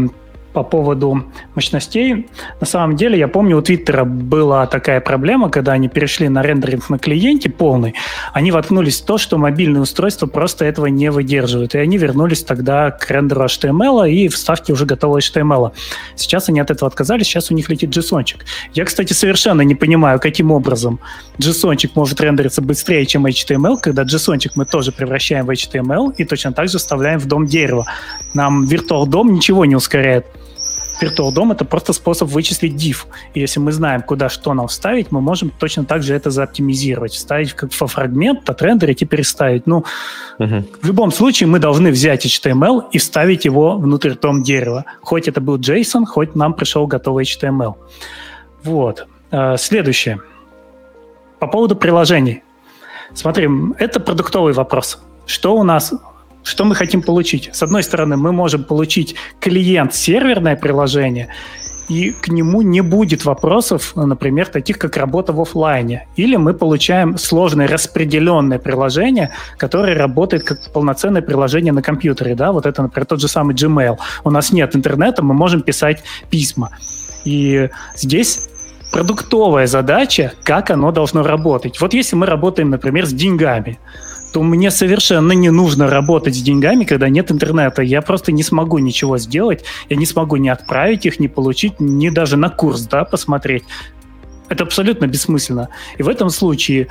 [0.57, 1.23] по поводу
[1.55, 2.29] мощностей.
[2.61, 6.88] На самом деле, я помню, у Твиттера была такая проблема, когда они перешли на рендеринг
[6.88, 7.92] на клиенте полный,
[8.33, 11.75] они воткнулись в то, что мобильные устройства просто этого не выдерживают.
[11.75, 15.73] И они вернулись тогда к рендеру HTML и вставке уже готового HTML.
[16.14, 18.23] Сейчас они от этого отказались, сейчас у них летит JSON.
[18.25, 18.40] -чик.
[18.73, 21.01] Я, кстати, совершенно не понимаю, каким образом
[21.38, 26.53] JSON может рендериться быстрее, чем HTML, когда JSON мы тоже превращаем в HTML и точно
[26.53, 27.85] так же вставляем в дом дерева.
[28.33, 30.25] Нам Virtual DOM ничего не ускоряет.
[31.01, 33.07] Virtual DOM— это просто способ вычислить div.
[33.35, 37.13] И если мы знаем, куда что нам вставить, мы можем точно так же это заоптимизировать.
[37.13, 39.67] Вставить как фрагмент, отрендерить и переставить.
[39.67, 39.85] Ну,
[40.39, 40.65] uh-huh.
[40.83, 44.85] в любом случае мы должны взять HTML и вставить его внутрь том дерева.
[45.03, 47.75] Хоть это был JSON, хоть нам пришел готовый HTML.
[48.65, 49.07] Вот.
[49.31, 50.21] А, следующее.
[51.39, 52.43] По поводу приложений.
[53.15, 54.99] Смотрим, это продуктовый вопрос.
[55.27, 55.93] Что у нас
[56.47, 57.51] что мы хотим получить?
[57.53, 61.29] С одной стороны, мы можем получить клиент-серверное приложение,
[61.89, 66.07] и к нему не будет вопросов, например, таких как работа в офлайне.
[66.17, 72.35] Или мы получаем сложное распределенное приложение, которое работает как полноценное приложение на компьютере.
[72.35, 72.53] Да?
[72.53, 73.97] Вот это, например, тот же самый Gmail.
[74.25, 76.71] У нас нет интернета, мы можем писать письма.
[77.25, 78.49] И здесь
[78.93, 81.81] продуктовая задача, как оно должно работать.
[81.81, 83.79] Вот если мы работаем, например, с деньгами,
[84.37, 87.81] то мне совершенно не нужно работать с деньгами, когда нет интернета.
[87.81, 92.11] Я просто не смогу ничего сделать, я не смогу ни отправить их, ни получить, ни
[92.11, 93.64] даже на курс да, посмотреть.
[94.51, 95.70] Это абсолютно бессмысленно.
[95.96, 96.88] И в этом случае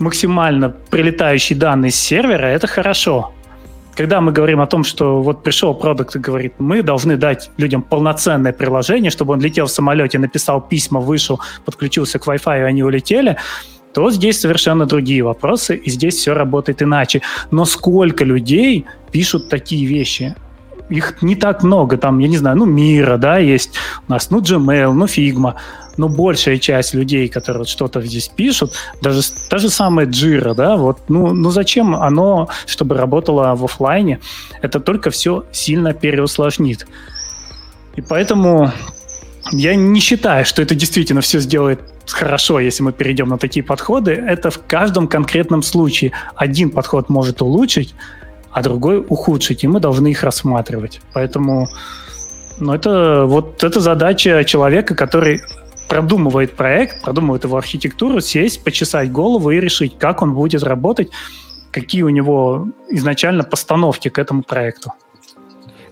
[0.00, 3.32] максимально прилетающие данные с сервера— это хорошо.
[3.96, 7.80] Когда мы говорим о том, что вот пришел продукт и говорит, мы должны дать людям
[7.80, 12.82] полноценное приложение, чтобы он летел в самолете, написал письма, вышел, подключился к Wi-Fi, и они
[12.82, 13.38] улетели—
[13.92, 17.22] то здесь совершенно другие вопросы, и здесь все работает иначе.
[17.50, 20.34] Но сколько людей пишут такие вещи?
[20.88, 23.70] Их не так много, там, я не знаю, ну, Мира, да, есть
[24.08, 25.54] у нас, ну, Gmail, ну, Figma,
[25.96, 30.98] но большая часть людей, которые что-то здесь пишут, даже та же самая Jira, да, вот,
[31.08, 34.20] ну, ну зачем оно, чтобы работало в офлайне?
[34.60, 36.86] Это только все сильно переусложнит.
[37.96, 38.72] И поэтому
[39.50, 44.12] я не считаю, что это действительно все сделает хорошо, если мы перейдем на такие подходы.
[44.12, 46.12] Это в каждом конкретном случае.
[46.34, 47.94] Один подход может улучшить,
[48.50, 51.00] а другой ухудшить, и мы должны их рассматривать.
[51.12, 51.68] Поэтому
[52.58, 55.42] ну, это вот это задача человека, который
[55.88, 61.10] продумывает проект, продумывает его архитектуру, сесть, почесать голову и решить, как он будет работать
[61.72, 64.92] какие у него изначально постановки к этому проекту.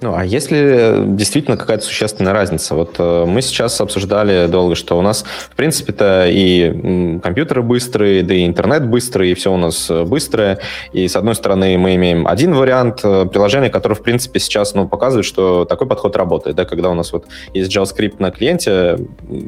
[0.02, 2.74] Ну, а если действительно какая-то существенная разница?
[2.74, 8.32] Вот э, мы сейчас обсуждали долго, что у нас, в принципе-то, и компьютеры быстрые, да
[8.32, 10.58] и интернет быстрый, и все у нас э, быстрое.
[10.94, 14.88] И, с одной стороны, мы имеем один вариант э, приложения, который, в принципе, сейчас ну,
[14.88, 16.56] показывает, что такой подход работает.
[16.56, 16.64] Да?
[16.64, 18.98] Когда у нас вот есть JavaScript на клиенте,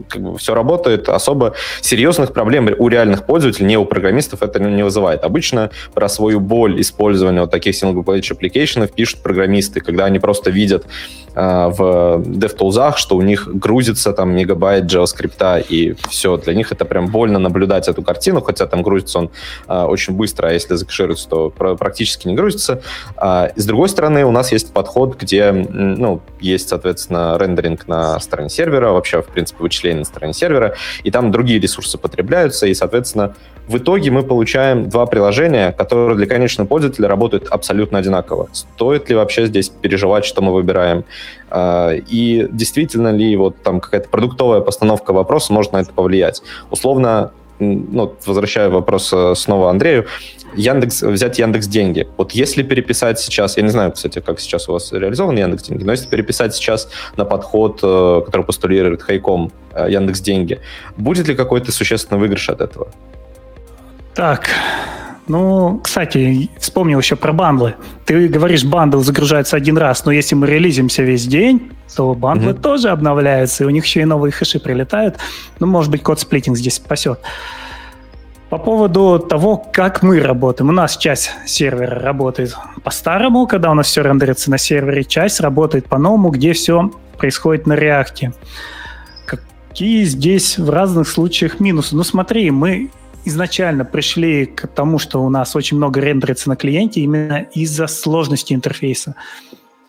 [0.09, 4.83] как бы все работает, особо серьезных проблем у реальных пользователей, не у программистов, это не
[4.83, 5.25] вызывает.
[5.25, 10.51] Обычно про свою боль использования вот таких single-page application пишут программисты, когда они просто просто
[10.51, 10.87] видят
[11.35, 16.85] э, в DevTools, что у них грузится там мегабайт JavaScript, и все, для них это
[16.85, 19.31] прям больно наблюдать эту картину, хотя там грузится он
[19.69, 22.81] э, очень быстро, а если закэшируется, то практически не грузится.
[23.17, 28.51] А, с другой стороны, у нас есть подход, где, ну, есть, соответственно, рендеринг на стороне
[28.51, 30.75] сервера, вообще, в принципе, вычисление на стороне сервера,
[31.05, 33.35] и там другие ресурсы потребляются, и, соответственно,
[33.69, 38.49] в итоге мы получаем два приложения, которые для конечного пользователя работают абсолютно одинаково.
[38.53, 41.05] Стоит ли вообще здесь переживать, что мы выбираем?
[41.51, 46.43] А, и действительно ли вот там какая-то продуктовая постановка вопроса может на это повлиять?
[46.71, 50.07] Условно, ну, возвращаю вопрос э, снова Андрею,
[50.57, 52.09] Яндекс, взять Яндекс деньги.
[52.17, 55.85] Вот если переписать сейчас, я не знаю, кстати, как сейчас у вас реализован Яндекс деньги,
[55.85, 60.61] но если переписать сейчас на подход, э, который постулирует Хайком э, Яндекс деньги,
[60.97, 62.89] будет ли какой-то существенный выигрыш от этого?
[64.15, 64.49] Так,
[65.29, 67.77] ну, кстати, вспомнил еще про бандлы.
[68.05, 72.53] Ты говоришь, bundle загружается один раз, но если мы релизимся весь день, то bundle ы
[72.53, 72.61] mm-hmm.
[72.61, 75.19] тоже обновляются, и у них еще и новые хэши прилетают.
[75.61, 77.21] Ну, может быть, code splitting здесь спасет.
[78.51, 80.69] По поводу того, как мы работаем.
[80.69, 85.87] У нас часть сервера работает по-старому, когда у нас все рендерится на сервере, часть работает
[85.87, 88.33] по-новому, где все происходит на React е.
[89.25, 91.97] Какие здесь в разных случаях минусы?
[91.97, 92.91] Ну смотри, мы
[93.25, 98.53] изначально пришли к тому, что у нас очень много рендерится на клиенте именно из-за сложности
[98.53, 99.15] интерфейса.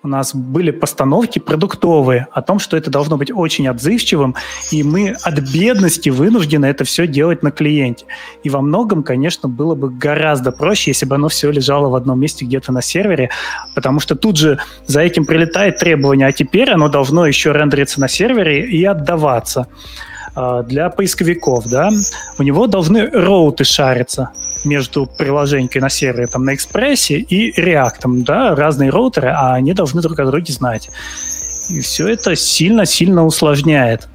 [0.05, 4.35] У нас были постановки продуктовые о том, что это должно быть очень отзывчивым,
[4.69, 8.05] и мы от бедности вынуждены это все делать на клиенте.
[8.43, 12.19] И во многом, конечно, было бы гораздо проще, если бы оно все лежало в одном
[12.19, 13.29] месте где-то на сервере,
[13.75, 18.09] потому что тут же за этим прилетает требование, а теперь оно должно еще рендериться на
[18.09, 19.67] сервере и отдаваться.
[20.35, 21.89] А, для поисковиков, да,
[22.39, 24.31] у него должны роуты шариться
[24.65, 30.01] между приложением на сервере там, на экспрессе и реактом, да, разные роутеры, а они должны
[30.01, 30.89] друг о друге знать.
[31.69, 34.07] И все это сильно-сильно усложняет.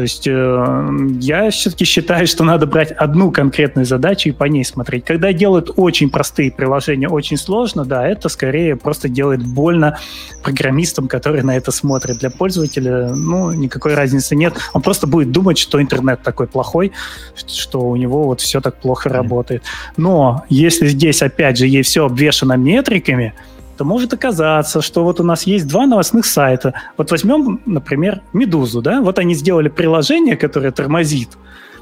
[0.00, 0.88] То есть э,
[1.20, 5.04] я все-таки считаю, что надо брать одну конкретную задачу и по ней смотреть.
[5.04, 9.98] Когда делают очень простые приложения, очень сложно, да, это скорее просто делает больно
[10.42, 12.16] программистам, которые на это смотрят.
[12.16, 14.54] Для пользователя, ну, никакой разницы нет.
[14.72, 16.92] Он просто будет думать, что интернет такой плохой,
[17.34, 19.64] что у него вот все так плохо работает.
[19.98, 23.34] Но если здесь, опять же, ей все обвешено метриками,
[23.80, 26.74] то может оказаться, что вот у нас есть два новостных сайта.
[26.98, 31.30] Вот возьмем, например, Медузу, да, вот они сделали приложение, которое тормозит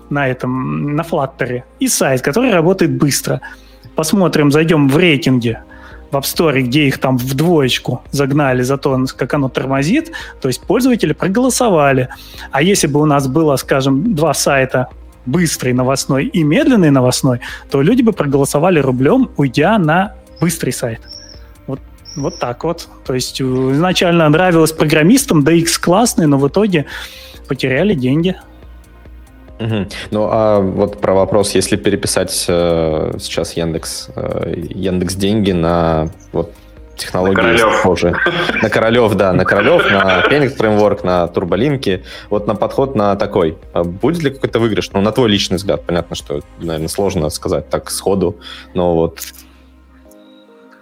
[0.08, 3.40] на этом, на Flutter, и сайт, который работает быстро.
[3.96, 5.64] Посмотрим, зайдем в рейтинге
[6.12, 10.46] в App Store, где их там в двоечку загнали за то, как оно тормозит, то
[10.46, 12.10] есть пользователи проголосовали.
[12.52, 14.86] А если бы у нас было, скажем, два сайта,
[15.26, 17.40] быстрый новостной и медленный новостной,
[17.72, 21.00] то люди бы проголосовали рублем, уйдя на быстрый сайт.
[22.18, 22.88] Вот так вот.
[23.06, 26.86] То есть э, изначально нравилось программистам, да X классный, но в итоге
[27.48, 28.36] потеряли деньги.
[29.60, 29.86] Угу.
[30.10, 36.52] Ну, а вот про вопрос, если переписать э, сейчас Яндекс, э, Яндекс деньги на вот,
[36.96, 37.72] технологии на Королев.
[37.72, 38.16] похожие.
[38.62, 42.04] На Королев, да, на Королев, на Phoenix Framework, на Турболинки.
[42.30, 43.56] Вот на подход на такой.
[43.72, 44.90] А будет ли какой-то выигрыш?
[44.92, 48.36] Ну, на твой личный взгляд, понятно, что, наверное, сложно сказать так сходу,
[48.74, 49.20] но вот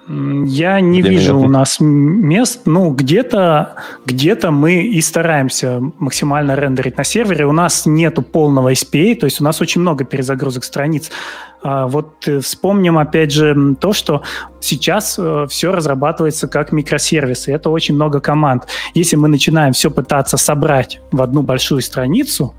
[0.09, 1.47] я не Для вижу меня...
[1.47, 2.63] у нас мест.
[2.65, 7.47] Ну, где-то где мы и стараемся максимально рендерить на сервере.
[7.47, 11.11] У нас нету полного SPA, то есть у нас очень много перезагрузок страниц.
[11.69, 14.23] А вот э, вспомним опять же то, что
[14.61, 17.53] сейчас э, все разрабатывается как микросервисы.
[17.53, 18.69] Это очень много команд.
[18.95, 22.55] Если мы начинаем все пытаться собрать в одну большую страницу,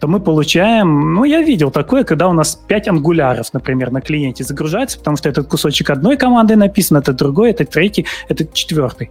[0.00, 4.42] то мы получаем, ну, я видел такое, когда у нас 5 ангуляров, например, на клиенте
[4.42, 9.10] загружается, потому что этот кусочек одной команды написан, это другой, это третий, это четвертый.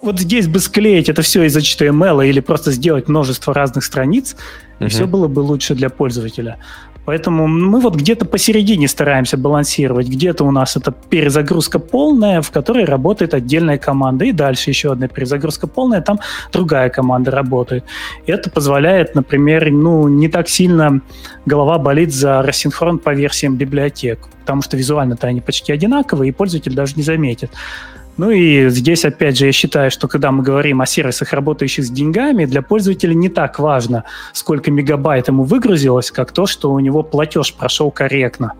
[0.00, 4.36] Вот здесь бы склеить это все из HTML или просто сделать множество разных страниц,
[4.78, 6.58] и все было бы лучше для пользователя.
[7.04, 10.08] Поэтому мы вот где-то посередине стараемся балансировать.
[10.08, 14.24] Где-то у нас это перезагрузка полная, в которой работает отдельная команда.
[14.24, 16.18] И дальше еще одна перезагрузка полная, там
[16.52, 17.84] другая команда работает.
[18.26, 21.00] И это позволяет, например, ну, не так сильно
[21.46, 26.74] голова болит за рассинхрон по версиям библиотек, потому что визуально-то они почти одинаковые, и пользователь
[26.74, 27.50] даже не заметит.
[28.16, 31.90] Ну и здесь, опять же, я считаю, что когда мы говорим о сервисах, работающих с
[31.90, 37.02] деньгами, для пользователя не так важно, сколько мегабайт ему выгрузилось, как то, что у него
[37.02, 38.52] платеж прошел корректно.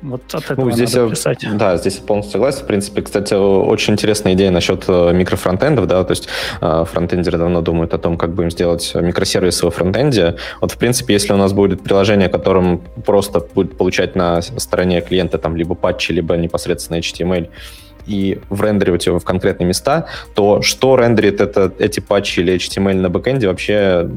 [0.00, 1.44] Вот от этого ну, здесь надо писать.
[1.54, 2.60] Да, здесь я полностью согласен.
[2.60, 6.28] В принципе, кстати, очень интересная идея насчет э, микрофронтендов, да, то есть
[6.60, 10.36] э, фронтендеры давно думают о том, как будем сделать микросервисы во фронтенде.
[10.60, 15.36] Вот, в принципе, если у нас будет приложение, которым просто будет получать на стороне клиента
[15.38, 17.48] там либо патчи, либо непосредственно HTML,
[18.08, 23.10] и врендеривать его в конкретные места, то что рендерит это, эти патчи или HTML на
[23.10, 24.08] бэкэнде вообще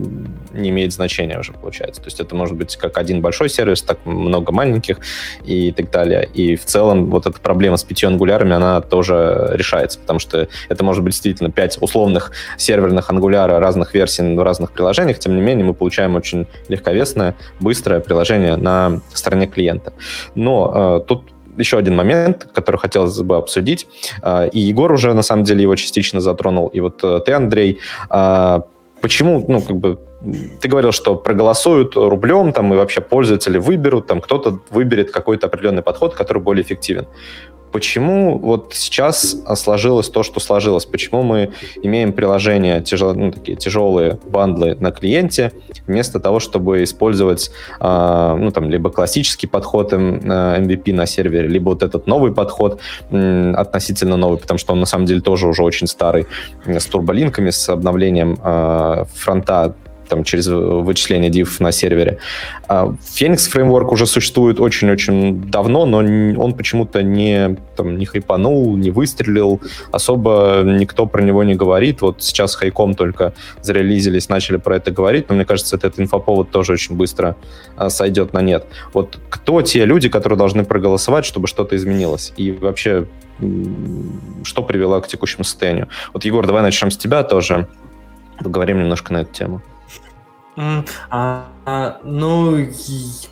[0.54, 2.02] не имеет значения уже, получается.
[2.02, 5.00] То есть это может быть как один большой сервис, так много маленьких
[5.44, 6.28] и так далее.
[6.34, 10.84] И в целом вот эта проблема с пятью ангулярами, она тоже решается, потому что это
[10.84, 15.66] может быть действительно пять условных серверных ангуляра разных версий в разных приложениях, тем не менее
[15.66, 19.94] мы получаем очень легковесное, быстрое приложение на стороне клиента.
[20.36, 23.88] Но э, тут еще один момент, который хотелось бы обсудить,
[24.22, 27.80] а, и Егор уже, на самом деле, его частично затронул, и вот э, ты, Андрей,
[28.10, 28.64] а,
[29.02, 30.00] почему, ну, как бы,
[30.62, 35.82] ты говорил, что проголосуют рублем, там, и вообще пользователи выберут, там, кто-то выберет какой-то определенный
[35.82, 37.08] подход, который более эффективен.
[37.72, 40.86] Почему вот сейчас сложилось то, что сложилось?
[40.86, 41.52] Почему мы
[41.84, 45.52] имеем приложения, тяжел, ну, такие тяжелые бандлы на клиенте,
[45.88, 51.84] вместо того, чтобы использовать э, ну, там, либо классический подход MVP на сервере, либо вот
[51.84, 55.88] этот новый подход, э, относительно новый, потому что он на самом деле тоже уже очень
[55.88, 56.28] старый,
[56.66, 59.76] с турболинками, с обновлением э, фронта
[60.12, 62.18] там, через вычисление div на сервере.
[62.68, 68.92] А Phoenix фреймворк уже существует очень-очень давно, но он почему-то не, там, не хайпанул, не
[68.92, 69.62] выстрелил,
[69.94, 72.02] особо никто про него не говорит.
[72.02, 76.74] Вот сейчас хайком только зарелизились, начали про это говорить, но мне кажется, этот инфоповод тоже
[76.74, 77.38] очень быстро
[77.78, 78.66] а, сойдет на нет.
[78.92, 82.34] Вот кто те люди, которые должны проголосовать, чтобы что-то изменилось?
[82.36, 83.06] И вообще,
[84.44, 85.88] что привело к текущему состоянию?
[86.14, 87.70] Вот, Егор, давай начнем с тебя тоже.
[88.44, 89.62] Поговорим немножко на эту тему.
[91.10, 92.68] А, а, ну,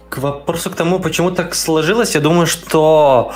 [0.10, 3.32] к вопросу к тому, почему так сложилось, я думаю, что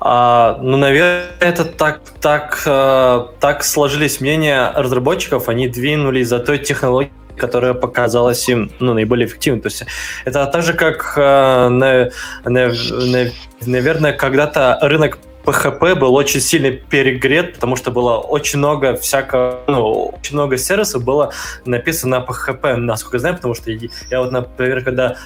[0.00, 6.58] а, ну, наверное, это так, так, а, так сложились мнения разработчиков, они двинулись за той
[6.58, 9.60] технологией, которая показалась им ну, наиболее эффективной.
[9.60, 9.84] То есть
[10.24, 12.10] это так же, как, э, на,
[12.44, 13.30] на, на,
[13.64, 15.18] наверное, когда-то рынок
[15.48, 21.04] PHP был очень сильно перегрет, потому что было очень много всякого, ну, очень много сервисов
[21.04, 21.32] было
[21.64, 25.16] написано на PHP, насколько я знаю, потому что я вот, например, когда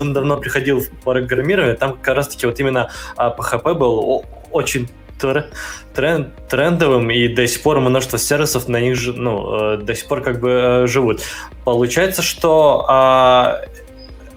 [0.00, 4.88] давно приходил в программирование, там как раз-таки вот именно PHP а, был очень
[5.20, 10.22] тренд, трендовым, и до сих пор множество сервисов на них ну, э, до сих пор
[10.22, 11.20] как бы э, живут.
[11.64, 13.60] Получается, что а,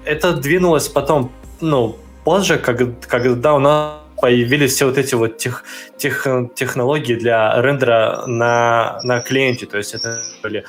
[0.05, 1.31] это двинулось потом,
[1.61, 5.65] ну, позже, как, когда у нас появились все вот эти вот тех,
[5.97, 9.65] тех, технологии для рендера на, на клиенте.
[9.65, 10.63] То есть это были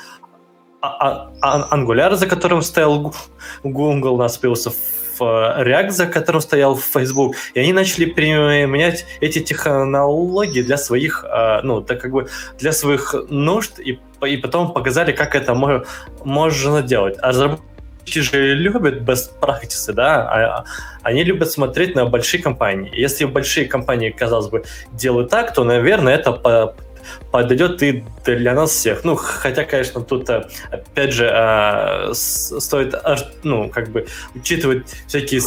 [0.81, 3.13] а, а, Angular, за которым стоял
[3.63, 4.73] Google, у нас появился
[5.19, 11.79] React, за которым стоял Facebook, и они начали применять эти технологии для своих, а, ну,
[11.79, 12.27] так как бы
[12.59, 15.53] для своих нужд, и, и потом показали, как это
[16.25, 17.15] можно делать.
[17.21, 17.74] А разработчики
[18.07, 20.65] же любят best practices, да, а,
[21.03, 22.91] они любят смотреть на большие компании.
[22.93, 26.75] Если большие компании, казалось бы, делают так, то, наверное, это по
[27.31, 29.03] подойдет и для нас всех.
[29.03, 32.95] Ну, хотя, конечно, тут, э, опять же, а, стоит,
[33.43, 35.41] ну, как бы, учитывать всякие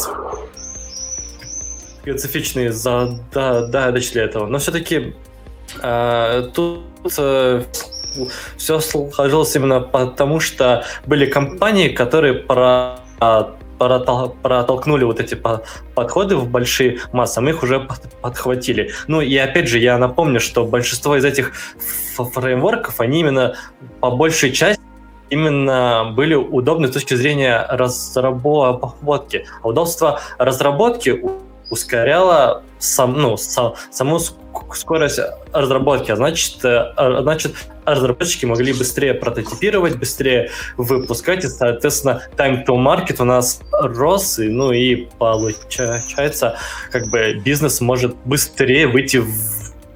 [2.01, 4.47] специфичные задачи для этого.
[4.47, 5.15] Но все-таки
[5.81, 7.63] а, тут э,
[8.57, 12.99] все сложилось именно потому, что были компании, которые про
[13.79, 15.35] протолкнули вот эти
[15.95, 17.87] подходы в большие массы, а мы их уже
[18.21, 18.91] подхватили.
[19.07, 21.53] Ну и опять же, я напомню, что большинство из этих
[22.17, 23.55] фреймворков, они именно
[24.01, 24.81] по большей части
[25.29, 29.45] именно были удобны с точки зрения разработки.
[29.61, 31.23] А удобство разработки
[31.69, 34.19] ускоряло сам, ну, сам, саму
[34.73, 35.19] скорость
[35.51, 37.53] разработки, а значит, э, а значит,
[37.85, 44.47] разработчики могли быстрее прототипировать, быстрее выпускать, и, соответственно, time to market у нас рос, и,
[44.47, 46.57] ну и получается,
[46.91, 49.29] как бы бизнес может быстрее выйти в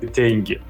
[0.01, 0.61] деньги.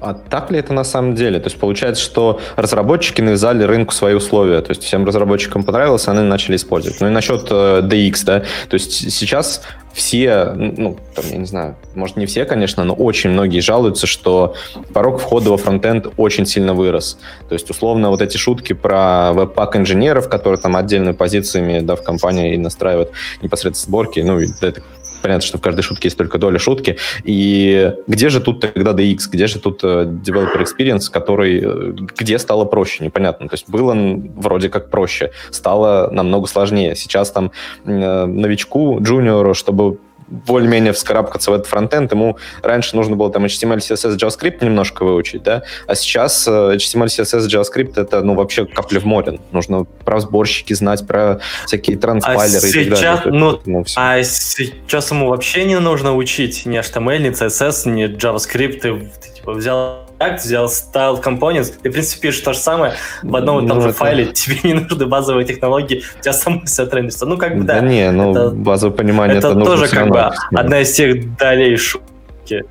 [0.00, 1.38] А так ли это на самом деле?
[1.40, 4.60] То есть получается, что разработчики навязали рынку свои условия.
[4.62, 7.00] То есть всем разработчикам понравилось, они начали использовать.
[7.00, 8.40] Ну и насчет э, DX, да.
[8.68, 13.30] То есть сейчас все, ну, там, я не знаю, может, не все, конечно, но очень
[13.30, 14.54] многие жалуются, что
[14.92, 17.18] порог входа во фронтенд очень сильно вырос.
[17.48, 22.02] То есть, условно, вот эти шутки про веб-пак инженеров, которые там отдельными позициями, да, в
[22.02, 23.10] компании настраивают
[23.42, 24.82] непосредственно сборки, ну, это
[25.20, 26.96] понятно, что в каждой шутке есть только доля шутки.
[27.24, 32.38] И где же тут тогда DX, где же тут uh, developer experience, который, uh, где
[32.38, 33.48] стало проще, непонятно.
[33.48, 33.94] То есть было
[34.36, 36.94] вроде как проще, стало намного сложнее.
[36.96, 37.52] Сейчас там
[37.84, 39.98] uh, новичку, джуниору, чтобы
[40.30, 45.42] более-менее вскарабкаться в этот фронтенд, ему раньше нужно было там HTML, CSS, JavaScript немножко выучить,
[45.42, 49.40] да, а сейчас э, HTML, CSS, JavaScript это, ну, вообще капля в море.
[49.52, 53.20] Нужно про сборщики знать, про всякие транспайлеры а и так далее.
[53.26, 58.80] Ну, ну, а сейчас ему вообще не нужно учить ни HTML, ни CSS, ни JavaScript.
[58.80, 63.34] Ты, типа, взял React, взял Style Components, ты, в принципе, пишешь то же самое в
[63.34, 63.98] одном и том ну, же это...
[63.98, 67.26] файле, тебе не нужны базовые технологии, у тебя само все трендится.
[67.26, 67.80] Ну, как бы, да.
[67.80, 71.76] Да не, ну, это, базовое понимание это, это тоже как бы одна из тех долей
[71.76, 72.64] шутки.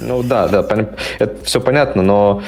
[0.00, 0.66] Ну да, да,
[1.18, 2.42] это все понятно, но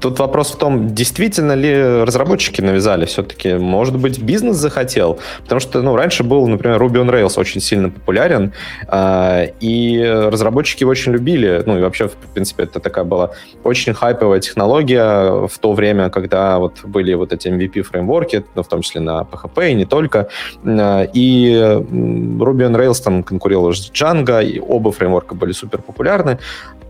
[0.00, 3.54] тут вопрос в том, действительно ли разработчики навязали все-таки.
[3.54, 7.90] Может быть, бизнес захотел, потому что, ну, раньше был, например, Ruby on Rails очень сильно
[7.90, 8.52] популярен,
[8.88, 13.30] э, и разработчики его очень любили, ну и вообще, в принципе, это такая была
[13.62, 18.68] очень хайповая технология в то время, когда вот были вот эти MVP фреймворки, ну, в
[18.68, 20.28] том числе на PHP и не только,
[20.64, 26.38] э, и Ruby on Rails там конкурировал с Django, и оба фреймворка были супер популярны,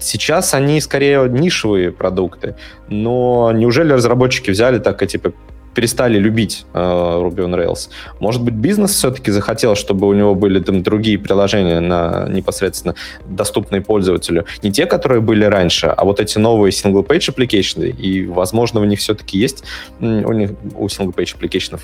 [0.04, 2.56] Сейчас они скорее нишевые продукты,
[2.88, 5.32] но неужели разработчики взяли так и типа
[5.74, 7.90] перестали любить э, Ruby on Rails.
[8.20, 12.94] Может быть, бизнес все-таки захотел, чтобы у него были там другие приложения на непосредственно
[13.26, 14.46] доступные пользователю.
[14.62, 19.00] Не те, которые были раньше, а вот эти новые single-page application, и, возможно, у них
[19.00, 19.64] все-таки есть,
[20.00, 21.80] у них у single-page application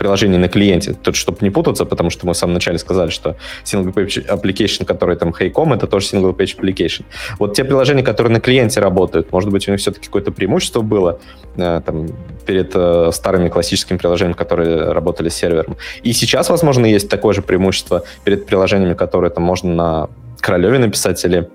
[0.00, 0.94] приложение на клиенте.
[0.94, 4.86] Тут, чтобы не путаться, потому что мы в самом начале сказали, что single page application,
[4.86, 7.04] который там Haycom, это тоже single page application.
[7.38, 11.20] Вот те приложения, которые на клиенте работают, может быть, у них все-таки какое-то преимущество было
[11.56, 12.08] э, там,
[12.46, 15.76] перед э, старыми классическими приложениями, которые работали с сервером.
[16.02, 20.08] И сейчас, возможно, есть такое же преимущество перед приложениями, которые там можно на
[20.40, 21.50] Королеве написать или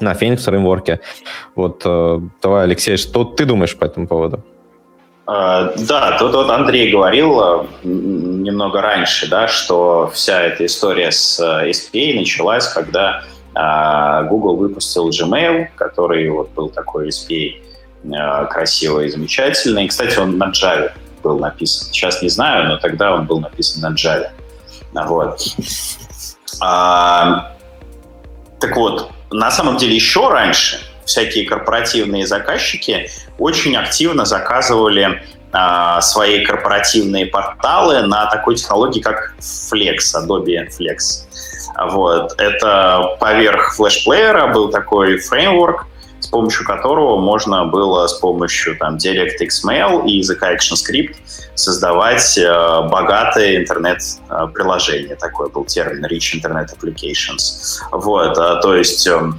[0.00, 0.98] на Phoenix фреймворке.
[1.54, 4.42] Вот, э, давай, Алексей, что ты думаешь по этому поводу?
[5.30, 11.38] А, да, тут вот Андрей говорил а, немного раньше, да, что вся эта история с
[11.38, 13.22] а, SPA началась, когда
[14.30, 19.84] Google выпустил Gmail, который вот был такой SPA красивый и замечательный.
[19.84, 20.92] И, кстати, он на Java
[21.24, 21.88] был написан.
[21.92, 24.28] Сейчас не знаю, но тогда он был написан на Java.
[24.92, 25.40] Вот.
[26.60, 27.56] А,
[28.60, 30.78] так вот, на самом деле еще раньше
[31.08, 39.98] всякие корпоративные заказчики очень активно заказывали а, свои корпоративные порталы на такой технологии, как Flex,
[40.14, 41.24] Adobe Flex.
[41.90, 42.34] Вот.
[42.38, 45.86] Это поверх флешплеера был такой фреймворк,
[46.20, 51.14] с помощью которого можно было с помощью там, DirectXML и языка ActionScript
[51.54, 55.16] создавать э, богатые интернет-приложения.
[55.16, 57.80] Такой был термин Rich Internet Applications.
[57.92, 59.32] Вот, а, то есть э,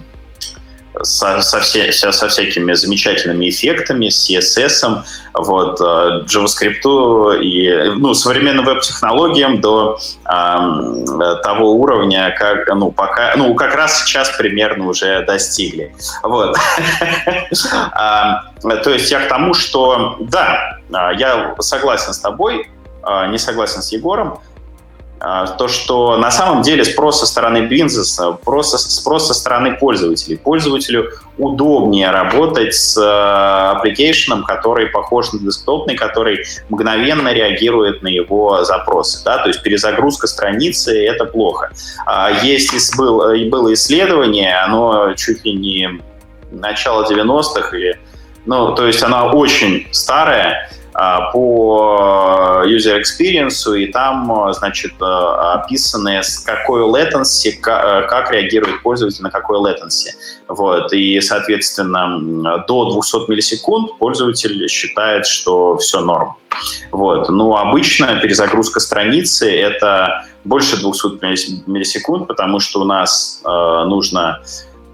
[1.02, 8.66] со, со, все, со всякими замечательными эффектами, с CSS, вот, э, JavaScript и ну, современным
[8.66, 15.96] веб-технологиям до э, того уровня, как, ну, пока, ну, как раз сейчас примерно уже достигли.
[16.24, 16.58] Вот.
[18.62, 22.70] То есть я к тому, что да, а, я согласен с тобой,
[23.04, 24.40] а, не согласен с Егором,
[25.20, 30.38] то, что на самом деле спрос со стороны бизнеса, спрос, со стороны пользователей.
[30.38, 39.22] Пользователю удобнее работать с application, который похож на десктопный, который мгновенно реагирует на его запросы.
[39.26, 39.40] Да?
[39.40, 41.72] То есть перезагрузка страницы— это плохо.
[42.06, 46.02] А есть было, было исследование, оно чуть ли не
[46.52, 48.00] начало 90-х, или,
[48.46, 50.79] ну, то есть оно очень старое, а,
[51.32, 59.24] по user experience, и там, значит, э, описаны, с какой latency, э, как реагирует пользователь
[59.24, 60.10] на какой latency.
[60.48, 60.92] Вот.
[60.92, 66.36] И, соответственно, до 200 миллисекунд пользователь считает, что все норм.
[66.92, 67.30] Вот.
[67.30, 74.42] Но обычно перезагрузка страницы— это больше 200 миллисекунд, потому что у нас э, нужно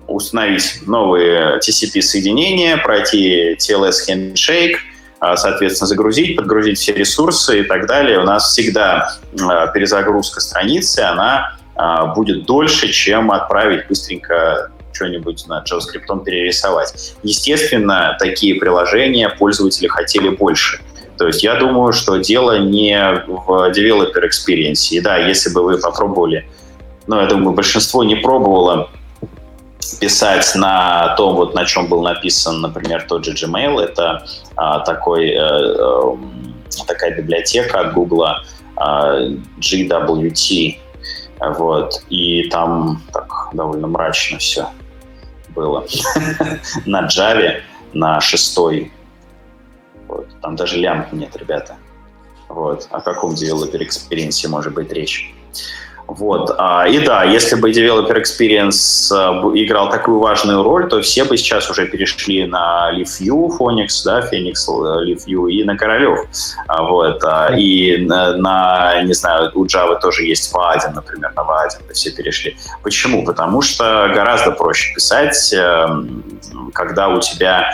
[0.08, 8.20] установить новые TCP-соединения, пройти TLS handshake— а, соответственно, загрузить, подгрузить все ресурсы и так далее.
[8.20, 15.64] У нас всегда а, перезагрузка страницы, она а, будет дольше, чем отправить быстренько что-нибудь на
[15.64, 17.16] JavaScript перерисовать.
[17.24, 20.80] Естественно, такие приложения пользователи хотели больше.
[21.18, 22.98] То есть я думаю, что дело не
[23.28, 24.90] в developer experience.
[24.92, 26.48] И да, если бы вы попробовали,
[27.08, 28.90] ну, я думаю, большинство не пробовало
[30.00, 33.80] писать на том, вот на чем был написан, например, тот же Gmail.
[33.80, 34.26] Это
[34.56, 36.16] а, такой, э, э,
[36.88, 38.26] такая библиотека от Google
[38.76, 39.20] а,
[39.60, 40.80] GWT.
[41.40, 42.04] Вот.
[42.10, 44.70] И там так довольно мрачно все
[45.50, 45.86] было.
[46.86, 47.62] на Java,
[47.94, 48.92] на шестой.
[50.42, 51.78] Там даже лямп нет, ребята.
[52.50, 52.88] Вот.
[52.92, 55.34] О каком developer experience может быть речь?
[56.08, 56.54] Вот.
[56.58, 61.36] А, и да, если бы Developer Experience э, играл такую важную роль, то все бы
[61.36, 66.20] сейчас уже перешли на LeafView, Phoenix, да, Phoenix, э, LeafView и на Королев.
[66.68, 67.24] А, вот.
[67.24, 72.56] А, и на, не знаю, у Java тоже есть V1, например, на V1 все перешли.
[72.84, 73.26] Почему?
[73.26, 75.88] Потому что гораздо проще писать, э,
[76.74, 77.72] когда у тебя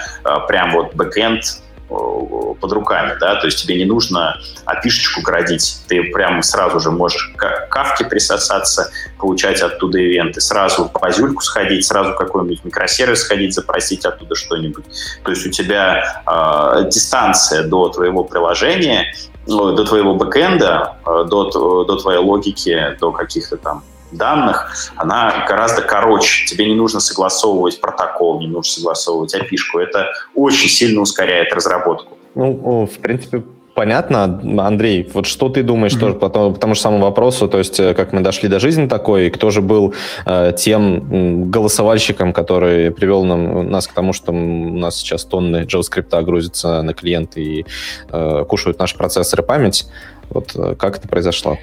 [0.47, 1.43] прям вот бэкэнд
[1.91, 7.33] под руками, да, то есть тебе не нужно опишечку градить, ты прямо сразу же можешь
[7.35, 14.05] к кавке присосаться, получать оттуда ивенты, сразу в базюльку сходить, сразу какой-нибудь микросервис сходить, запросить
[14.05, 14.85] оттуда что-нибудь.
[15.23, 19.13] То есть у тебя э, дистанция до твоего приложения,
[19.47, 25.81] ну, до твоего бэкэнда, э, до, до твоей логики, до каких-то там данных, она гораздо
[25.81, 26.45] короче.
[26.45, 29.79] Тебе не нужно согласовывать протокол, не нужно согласовывать опишку.
[29.79, 32.17] Это очень сильно ускоряет разработку.
[32.35, 33.43] Ну, в принципе,
[33.73, 35.99] Понятно, Андрей, вот что ты думаешь mm-hmm.
[35.99, 38.87] тоже по, по тому же самому вопросу, то есть э, как мы дошли до жизни
[38.87, 39.93] такой, кто же был
[40.25, 46.21] э, тем голосовальщиком, который привел нам, нас к тому, что у нас сейчас тонны JavaScript
[46.21, 47.65] грузятся на клиенты и
[48.09, 49.87] э, кушают наши процессоры память.
[50.29, 51.57] Вот э, как это произошло?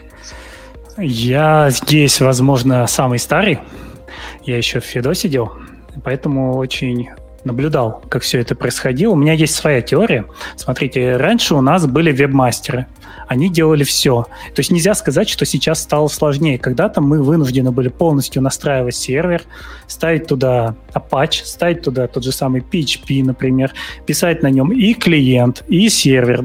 [1.01, 3.61] Я здесь, возможно, самый старый.
[4.45, 5.53] Я еще в Фидо сидел,
[6.03, 7.11] поэтому очень
[7.45, 9.13] наблюдал, как все это происходило.
[9.13, 10.25] У меня есть своя теория.
[10.57, 12.87] Смотрите, раньше у нас были вебмастеры.
[13.29, 14.27] Они делали все.
[14.55, 16.59] То есть нельзя сказать, что сейчас стало сложнее.
[16.59, 19.43] Когда-то мы вынуждены были полностью настраивать сервер,
[19.87, 23.73] ставить туда Apache, ставить туда тот же самый PHP, например,
[24.05, 26.45] писать на нем и клиент, и сервер.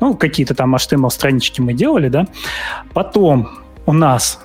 [0.00, 2.26] Ну, какие-то там HTML-странички мы делали, да.
[2.94, 3.60] Потом
[3.90, 4.40] у нас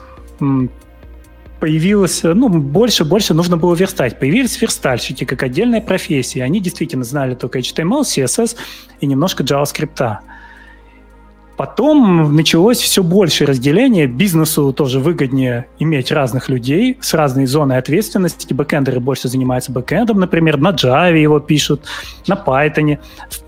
[1.60, 4.20] появилось, ну, больше-больше нужно было верстать.
[4.20, 6.44] Появились верстальщики как отдельная профессия.
[6.44, 8.56] Они действительно знали только HTML, CSS
[9.02, 10.18] и немножко JavaScript.
[11.58, 14.08] Потом началось все больше разделение.
[14.08, 18.52] Бизнесу тоже выгоднее иметь разных людей с разной зоной ответственности.
[18.52, 21.84] Бэкэндеры больше занимаются бэкэндом, например, на Java его пишут,
[22.28, 22.98] на Python.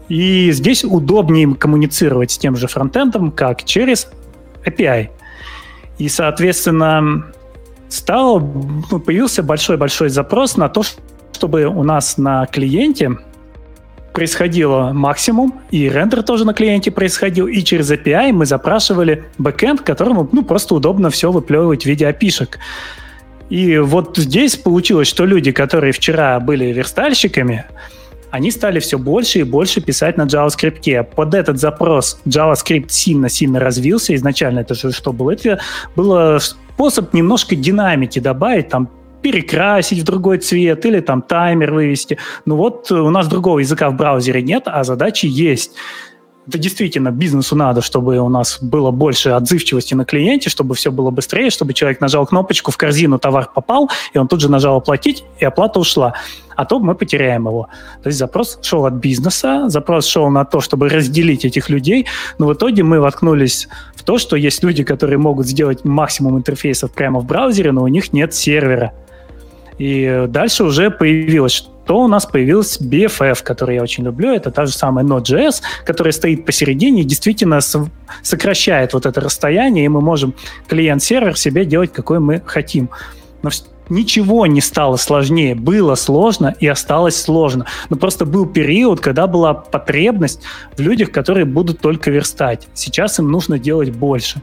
[0.10, 4.08] И здесь удобнее коммуницировать с тем же фронтендом, как через
[4.64, 5.10] API.
[5.98, 7.26] И, соответственно,
[7.90, 10.84] стал, ну, появился большой-большой запрос на то,
[11.34, 13.18] чтобы у нас на клиенте
[14.14, 20.28] происходило максимум, и рендер тоже на клиенте происходил, и через API мы запрашивали бэкэнд, которому
[20.32, 22.58] ну, просто удобно все выплевывать в виде опишек.
[23.50, 27.66] И вот здесь получилось, что люди, которые вчера были верстальщиками,
[28.32, 31.04] они стали все больше и больше писать на JavaScript.
[31.16, 34.14] Под этот запрос JavaScript сильно-сильно развился.
[34.16, 35.32] Изначально это же что было?
[35.32, 35.60] Это
[35.96, 38.90] было способ немножко динамики добавить, там
[39.22, 42.18] перекрасить в другой цвет или там таймер вывести.
[42.46, 45.72] Ну вот у нас другого языка в браузере нет, а задачи есть
[46.48, 51.12] это действительно бизнесу надо, чтобы у нас было больше отзывчивости на клиенте, чтобы все было
[51.12, 55.26] быстрее, чтобы человек нажал кнопочку, в корзину товар попал, и он тут же нажал оплатить,
[55.40, 56.14] и оплата ушла.
[56.56, 57.68] А то мы потеряем его.
[58.02, 62.08] То есть запрос шел от бизнеса, запрос шел на то, чтобы разделить этих людей,
[62.40, 66.92] но в итоге мы воткнулись в то, что есть люди, которые могут сделать максимум интерфейсов
[66.92, 68.94] прямо в браузере, но у них нет сервера.
[69.78, 74.32] И дальше уже появилось, то у нас появился BFF, который я очень люблю.
[74.34, 77.60] Это та же самая Node.js, которая стоит посередине и действительно
[78.22, 80.36] сокращает вот это расстояние, и мы можем
[80.68, 82.90] клиент-сервер себе делать, какой мы хотим.
[83.42, 83.50] Но
[83.90, 85.56] ничего не стало сложнее.
[85.56, 87.66] Было сложно и осталось сложно.
[87.90, 90.42] Но просто был период, когда была потребность
[90.76, 92.68] в людях, которые будут только верстать.
[92.74, 94.42] Сейчас им нужно делать больше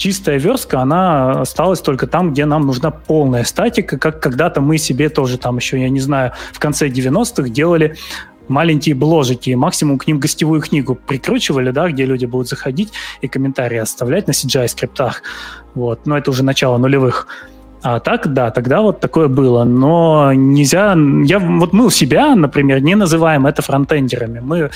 [0.00, 5.10] чистая верстка, она осталась только там, где нам нужна полная статика, как когда-то мы себе
[5.10, 7.96] тоже там еще, я не знаю, в конце 90-х делали
[8.48, 13.78] маленькие бложики, максимум к ним гостевую книгу прикручивали, да, где люди будут заходить и комментарии
[13.78, 15.22] оставлять на CGI-скриптах.
[15.74, 16.06] Вот.
[16.06, 17.28] Но это уже начало нулевых.
[17.82, 19.64] А так, да, тогда вот такое было.
[19.64, 20.96] Но нельзя...
[21.24, 24.40] Я, вот мы у себя, например, не называем это фронтендерами.
[24.40, 24.70] Мы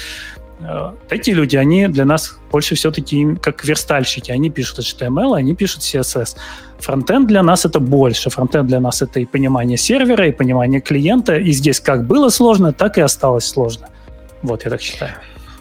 [0.61, 4.30] Э, эти люди, они для нас больше все-таки как верстальщики.
[4.30, 6.36] Они пишут HTML, они пишут CSS.
[6.78, 8.30] Фронтенд для нас это больше.
[8.30, 11.36] Фронтенд для нас это и понимание сервера, и понимание клиента.
[11.36, 13.88] И здесь как было сложно, так и осталось сложно.
[14.42, 15.12] Вот, я так считаю.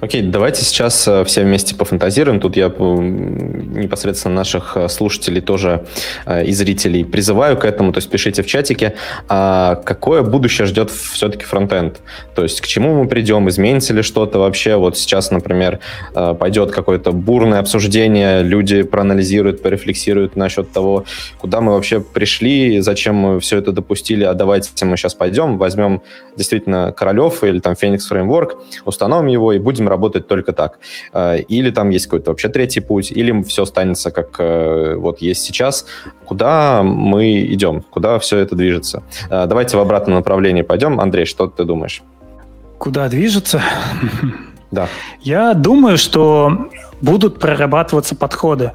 [0.03, 2.41] Окей, давайте сейчас э, все вместе пофантазируем.
[2.41, 5.85] Тут я непосредственно наших э, слушателей тоже
[6.25, 8.95] э, и зрителей призываю к этому, то есть пишите в чатике,
[9.29, 12.01] а какое будущее ждет все-таки фронтенд?
[12.35, 14.75] То есть к чему мы придем, изменится ли что-то вообще?
[14.75, 15.79] Вот сейчас, например,
[16.13, 21.05] пойдет какое-то бурное обсуждение, люди проанализируют, порефлексируют насчет того,
[21.37, 26.01] куда мы вообще пришли, зачем мы все это допустили, а давайте мы сейчас пойдем, возьмем
[26.35, 30.79] действительно Королев или там Феникс Фреймворк, установим его и будем работать только так.
[31.13, 35.43] Э, или там есть какой-то вообще третий путь, или все останется как э, вот есть
[35.43, 35.85] сейчас.
[36.25, 37.81] Куда мы идем?
[37.81, 39.03] Куда все это движется?
[39.29, 40.99] Э, давайте в обратном направлении пойдем.
[40.99, 42.03] Андрей, что ты думаешь?
[42.77, 43.61] Куда движется?
[44.71, 44.87] Да.
[45.21, 46.69] Я думаю, что
[46.99, 48.71] будут прорабатываться подходы.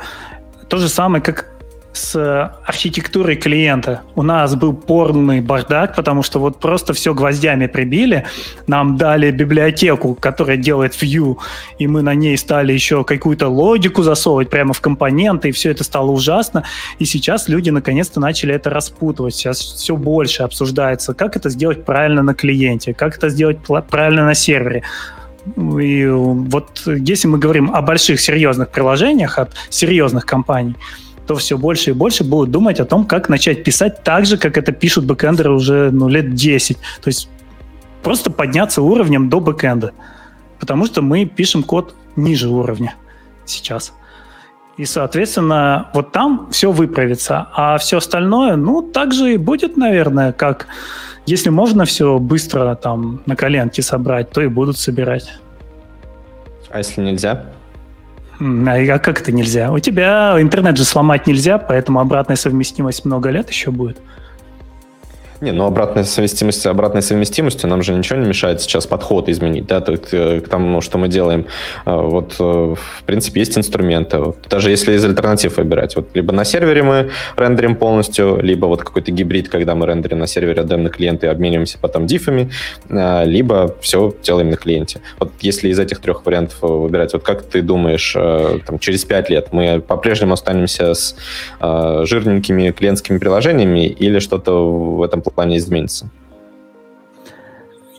[0.68, 1.57] То же самое, как
[1.98, 4.02] с архитектурой клиента.
[4.14, 8.24] У нас был порный бардак, потому что вот просто все гвоздями прибили.
[8.66, 11.36] Нам дали библиотеку, которая делает Vue,
[11.78, 15.84] и мы на ней стали еще какую-то логику засовывать прямо в компоненты, и все это
[15.84, 16.64] стало ужасно.
[16.98, 19.34] И сейчас люди наконец-то начали это распутывать.
[19.34, 23.58] Сейчас все больше обсуждается, как это сделать правильно на клиенте, как это сделать
[23.90, 24.82] правильно на сервере.
[25.56, 30.74] И вот если мы говорим о больших серьезных приложениях от серьезных компаний,
[31.28, 34.56] то все больше и больше будут думать о том, как начать писать так же, как
[34.56, 36.78] это пишут бэкэндеры уже ну, лет 10.
[36.78, 37.28] То есть
[38.02, 39.92] просто подняться уровнем до бэкэнда.
[40.58, 42.94] Потому что мы пишем код ниже уровня
[43.44, 43.92] сейчас.
[44.78, 47.48] И, соответственно, вот там все выправится.
[47.54, 50.66] А все остальное, ну, так же и будет, наверное, как
[51.26, 55.30] если можно все быстро там на коленке собрать, то и будут собирать.
[56.70, 57.44] А если нельзя?
[58.40, 59.72] А как это нельзя?
[59.72, 63.98] У тебя интернет же сломать нельзя, поэтому обратная совместимость много лет еще будет.
[65.40, 69.80] Не, ну обратная совместимость, обратной совместимостью нам же ничего не мешает сейчас подход изменить, да,
[69.80, 71.46] то, к, э, к тому, что мы делаем.
[71.84, 74.34] А, вот, э, в принципе, есть инструменты.
[74.50, 79.12] Даже если из альтернатив выбирать, вот либо на сервере мы рендерим полностью, либо вот какой-то
[79.12, 82.50] гибрид, когда мы рендерим на сервере, отдаем на клиента и обмениваемся потом дифами,
[82.88, 85.00] либо все делаем на клиенте.
[85.20, 89.30] Вот если из этих трех вариантов выбирать, вот как ты думаешь, э, там, через пять
[89.30, 91.14] лет мы по-прежнему останемся с
[91.60, 94.52] жирненькими клиентскими приложениями или что-то
[94.96, 96.08] в этом плане изменится?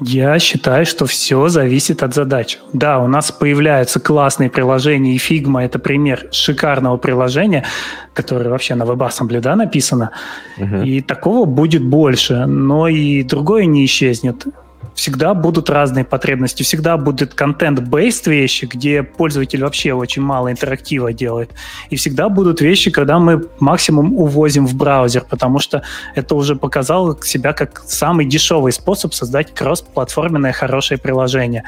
[0.02, 2.58] Я считаю, что все зависит от задач.
[2.72, 7.66] Да, у нас появляются классные приложения, и Figma— это пример шикарного приложения,
[8.14, 10.12] которое вообще на WebAssembly да, написано.
[10.58, 10.84] Угу.
[10.84, 14.46] И такого будет больше, но и другое не исчезнет
[15.00, 21.52] всегда будут разные потребности, всегда будет контент-бейст вещи, где пользователь вообще очень мало интерактива делает.
[21.90, 25.84] И всегда будут вещи, когда мы максимум увозим в браузер, потому что
[26.16, 31.64] это уже показало себя как самый дешевый способ создать кросс-платформенное хорошее приложение.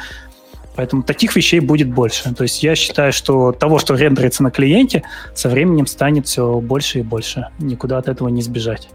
[0.76, 2.34] Поэтому таких вещей будет больше.
[2.36, 5.04] То есть я считаю, что того, что рендерится на клиенте,
[5.34, 7.48] со временем станет все больше и больше.
[7.60, 8.90] Никуда от этого не сбежать.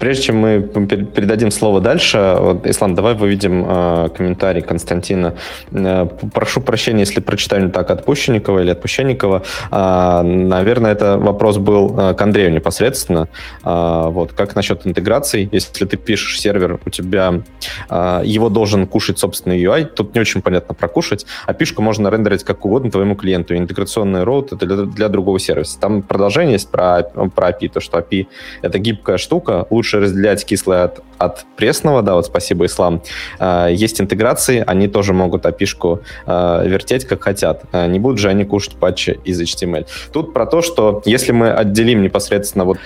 [0.00, 5.34] Прежде чем мы передадим слово дальше, вот, Ислам, давай выведем э, комментарий Константина.
[5.70, 9.42] Э, прошу прощения, если прочитаю не так от Пущенникова или от Пущенникова.
[9.70, 13.28] Э, наверное, это вопрос был э, к Андрею непосредственно.
[13.64, 15.48] Э, вот, как насчет интеграции?
[15.52, 17.42] Если ты пишешь сервер, у тебя
[17.88, 22.44] э, его должен кушать собственный UI, тут не очень понятно прокушать, а пишку можно рендерить
[22.44, 23.56] как угодно твоему клиенту.
[23.56, 25.78] Интеграционный роут— это для, для другого сервиса.
[25.78, 28.26] Там продолжение есть про, про API, то, что API—
[28.62, 29.66] это гибкая гибкая штука.
[29.70, 33.02] Лучше разделять кислое от, от пресного, да, вот спасибо, Ислам.
[33.40, 37.64] Э, есть интеграции, они тоже могут api э, вертеть как хотят.
[37.72, 39.86] Э, не будут же они кушать патчи из HTML.
[40.12, 42.78] Тут про то, что если мы отделим непосредственно вот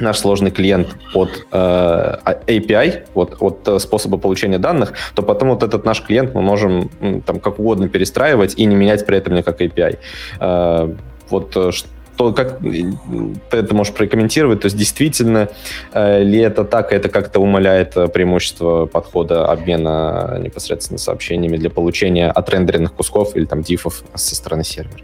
[0.00, 5.84] наш сложный клиент от э, API, вот, от способа получения данных, то потом вот этот
[5.84, 6.90] наш клиент мы можем
[7.26, 9.98] там как угодно перестраивать и не менять при этом никак API.
[10.40, 10.94] Э,
[11.30, 11.56] вот
[12.18, 12.92] то как ты
[13.52, 14.60] это можешь прокомментировать?
[14.60, 15.48] То есть действительно
[15.92, 22.28] э, ли это так, это как-то умаляет э, преимущество подхода обмена непосредственно сообщениями для получения
[22.28, 25.00] отрендеренных кусков или там дифов со стороны сервера?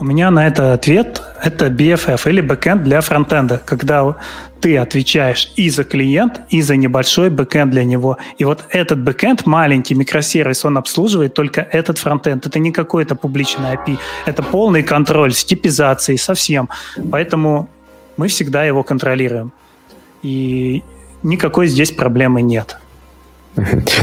[0.00, 4.16] У меня на это ответ– это BFF или бэкэнд для фронтенда, когда
[4.60, 8.18] ты отвечаешь и за клиент, и за небольшой бэкэнд для него.
[8.38, 12.44] И вот этот бэкэнд, маленький микросервис, он обслуживает только этот фронтенд.
[12.44, 16.68] Это не какой-то публичный API, это полный контроль с типизацией, совсем.
[17.12, 17.68] Поэтому
[18.16, 19.52] мы всегда его контролируем.
[20.22, 20.82] И
[21.22, 22.78] никакой здесь проблемы нет.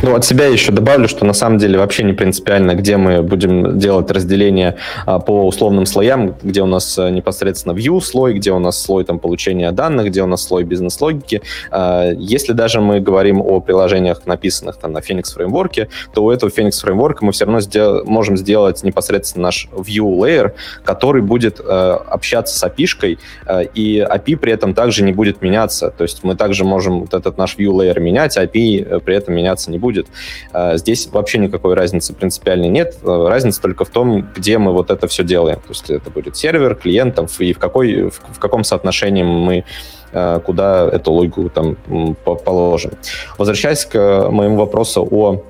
[0.02, 3.78] Ну, от себя еще добавлю, что на самом деле вообще не принципиально, где мы будем
[3.78, 8.60] делать разделение а, по условным слоям, где у нас а, непосредственно view слой, где у
[8.60, 11.42] нас слой там, получения данных, где у нас слой бизнес-логики.
[11.70, 16.50] А, если даже мы говорим о приложениях, написанных там, на Phoenix фреймворке, то у этого
[16.50, 20.54] Phoenix фреймворка мы все равно сдел- можем сделать непосредственно наш view layer,
[20.86, 25.92] который будет а, общаться с API-шкой, а, и API при этом также не будет меняться.
[25.92, 29.16] То есть мы также можем вот этот наш view layer менять, а API э, при
[29.16, 30.08] этом меняться не будет.
[30.54, 32.98] А, здесь вообще никакой разницы принципиальной нет.
[33.04, 35.58] А, разница только в том, где мы вот это все делаем.
[35.58, 39.66] То есть это будет сервер, клиентов и в, какой, в, в каком соотношении мы
[40.14, 41.76] а, куда эту логику там
[42.24, 42.92] положим.
[43.38, 45.44] Возвращаясь к моему вопросу о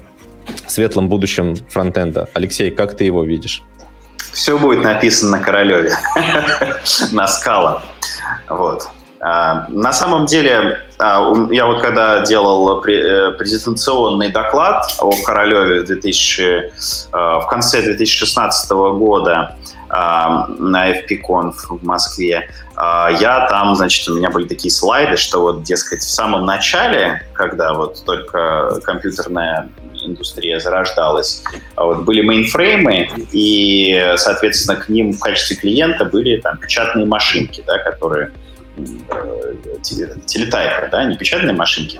[0.67, 2.29] светлом будущем фронтенда.
[2.33, 3.63] Алексей, как ты его видишь?
[4.33, 5.91] Все будет написано на Королеве,
[7.11, 7.83] на скала.
[8.47, 8.87] Вот.
[9.19, 16.71] На самом деле, я вот когда делал э, презентационный доклад о Королеве в, 2000,
[17.11, 19.55] а, в конце 2016 года
[19.89, 25.99] на FPConf в Москве, я там, значит, у меня были такие слайды, что вот, дескать,
[25.99, 29.67] в самом начале, когда вот только компьютерная
[30.05, 31.43] индустрия зарождалась,
[31.75, 37.77] вот, были мейнфреймы, и, соответственно, к ним в качестве клиента были там печатные машинки, да,
[37.79, 38.31] которые
[39.81, 41.99] телетайпы, да, не печатные машинки,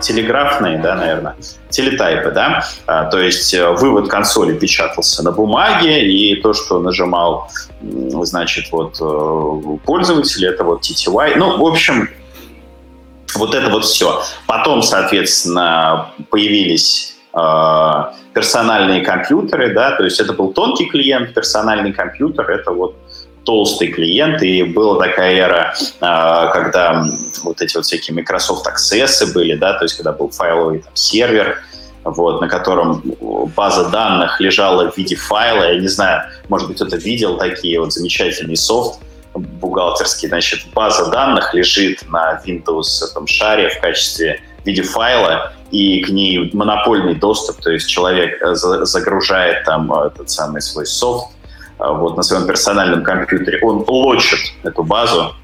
[0.00, 1.36] телеграфные, да, наверное,
[1.70, 7.50] телетайпы, да, а, то есть э, вывод консоли печатался на бумаге, и то, что нажимал,
[7.80, 12.08] значит, вот э, пользователь, это вот TTY, ну, в общем,
[13.34, 14.22] вот это вот все.
[14.46, 17.92] Потом, соответственно, появились э,
[18.32, 22.94] персональные компьютеры, да, то есть это был тонкий клиент, персональный компьютер, это вот
[23.46, 27.06] толстый клиент, и была такая эра, а, когда
[27.44, 31.62] вот эти вот всякие Microsoft Access были, да, то есть когда был файловый там, сервер,
[32.04, 33.02] вот, на котором
[33.56, 35.72] база данных лежала в виде файла.
[35.72, 39.00] Я не знаю, может быть, кто-то видел такие вот замечательный софт
[39.34, 40.28] бухгалтерский.
[40.28, 46.08] Значит, база данных лежит на Windows этом шаре в качестве в виде файла, и к
[46.08, 51.35] ней монопольный доступ, то есть человек э, загружает там этот самый свой софт,
[51.78, 55.34] вот, на своем персональном компьютере, он лочит эту базу,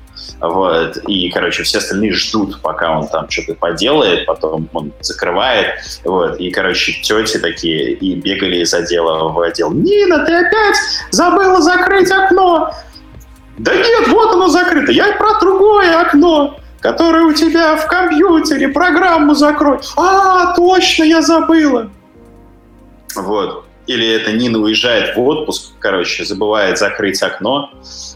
[0.41, 5.74] вот, и, короче, все остальные ждут, пока он там что-то поделает, потом он закрывает,
[6.05, 9.72] вот, и, короче, тети такие и бегали из отдела в отдел.
[9.72, 10.76] «Нина, ты опять
[11.11, 12.72] забыла закрыть окно!»
[13.59, 19.37] «Да нет, вот оно закрыто, я про другое окно!» которое у тебя в компьютере, программу
[19.37, 19.78] закрой.
[19.97, 21.93] А, точно, я забыла.
[23.14, 27.70] Вот или это Нина уезжает в отпуск, короче, забывает закрыть окно,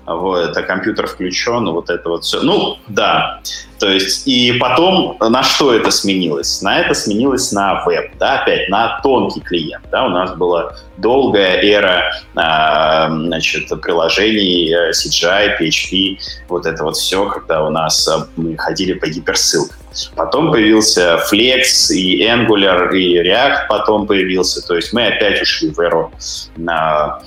[0.07, 2.41] вот, а компьютер включен, вот это вот все.
[2.43, 3.41] Ну, да.
[3.79, 6.63] То есть, и потом на что это сменилось?
[6.63, 11.61] На это сменилось на веб, да, опять, на тонкий клиент, да, у нас была долгая
[11.61, 18.25] эра, э, значит, приложений э, CGI, PHP, вот это вот все, когда у нас э,
[18.37, 19.77] мы ходили по гиперссылкам.
[20.15, 25.79] Потом появился Flex и Angular, и React потом появился, то есть мы опять ушли в
[25.81, 26.13] эру
[26.57, 27.21] на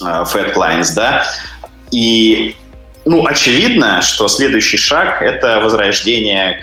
[0.00, 1.24] Fat Clients, да,
[1.90, 2.56] и
[3.04, 6.62] ну, очевидно, что следующий шаг— это возрождение,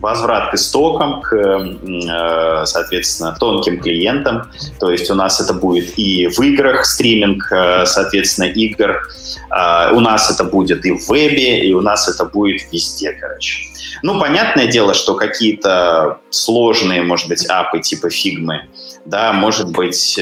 [0.00, 4.50] возврат к истокам, к, э, соответственно, тонким клиентам.
[4.78, 9.02] То есть у нас это будет и в играх стриминг, э, соответственно, игр.
[9.50, 13.64] Э, у нас это будет и в вебе, и у нас это будет везде, короче.
[14.02, 18.66] Ну, понятное дело, что какие-то сложные, может быть, апы типа фигмы,
[19.04, 20.20] да, может быть,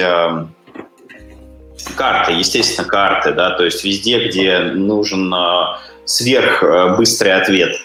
[1.94, 7.76] карты, естественно, карты, да, то есть везде, где нужен э, сверхбыстрый ответ,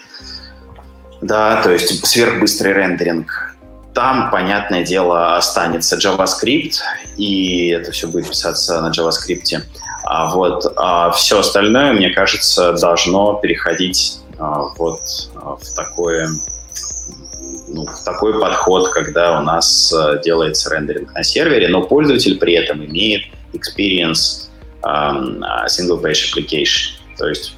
[1.22, 3.54] да, то есть сверхбыстрый рендеринг,
[3.94, 6.78] там, понятное дело, останется JavaScript,
[7.16, 9.62] и это все будет писаться на JavaScript.
[10.04, 15.02] А вот а все остальное, мне кажется, должно переходить а, вот
[15.36, 16.28] а, в такое
[17.68, 22.84] ну, такой подход, когда у нас э, делается рендеринг на сервере, но пользователь при этом
[22.84, 23.22] имеет
[23.54, 24.48] experience
[24.82, 26.90] um, single page application.
[27.16, 27.54] То есть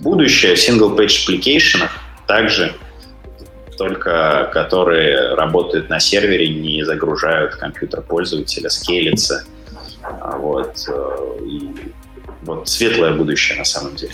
[0.00, 1.88] будущее single page application
[2.26, 2.74] также
[3.76, 9.44] только которые работают на сервере, не загружают компьютер пользователя, скейлятся.
[10.02, 11.70] А вот, э, и
[12.42, 14.12] вот светлое будущее на самом деле.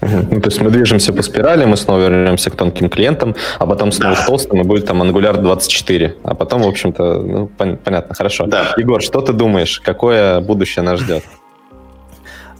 [0.00, 3.92] Ну, то есть мы движемся по спирали, мы снова вернемся к тонким клиентам, а потом
[3.92, 4.22] снова да.
[4.22, 6.16] к толстым, и будет там Angular 24.
[6.24, 8.46] А потом, в общем-то, ну, пон- понятно, хорошо.
[8.46, 8.74] Да.
[8.76, 11.22] Егор, что ты думаешь, какое будущее нас ждет?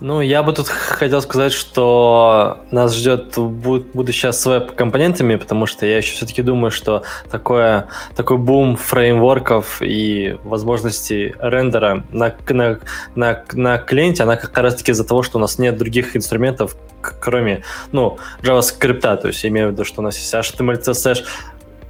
[0.01, 5.97] Ну, я бы тут хотел сказать, что нас ждет будущее с веб-компонентами, потому что я
[5.99, 12.79] еще все-таки думаю, что такое, такой бум фреймворков и возможностей рендера на, на,
[13.15, 17.65] на, на клиенте, она как раз-таки из-за того, что у нас нет других инструментов, кроме,
[17.91, 21.25] ну, JavaScript, то есть я имею в виду, что у нас есть HTML, CSS,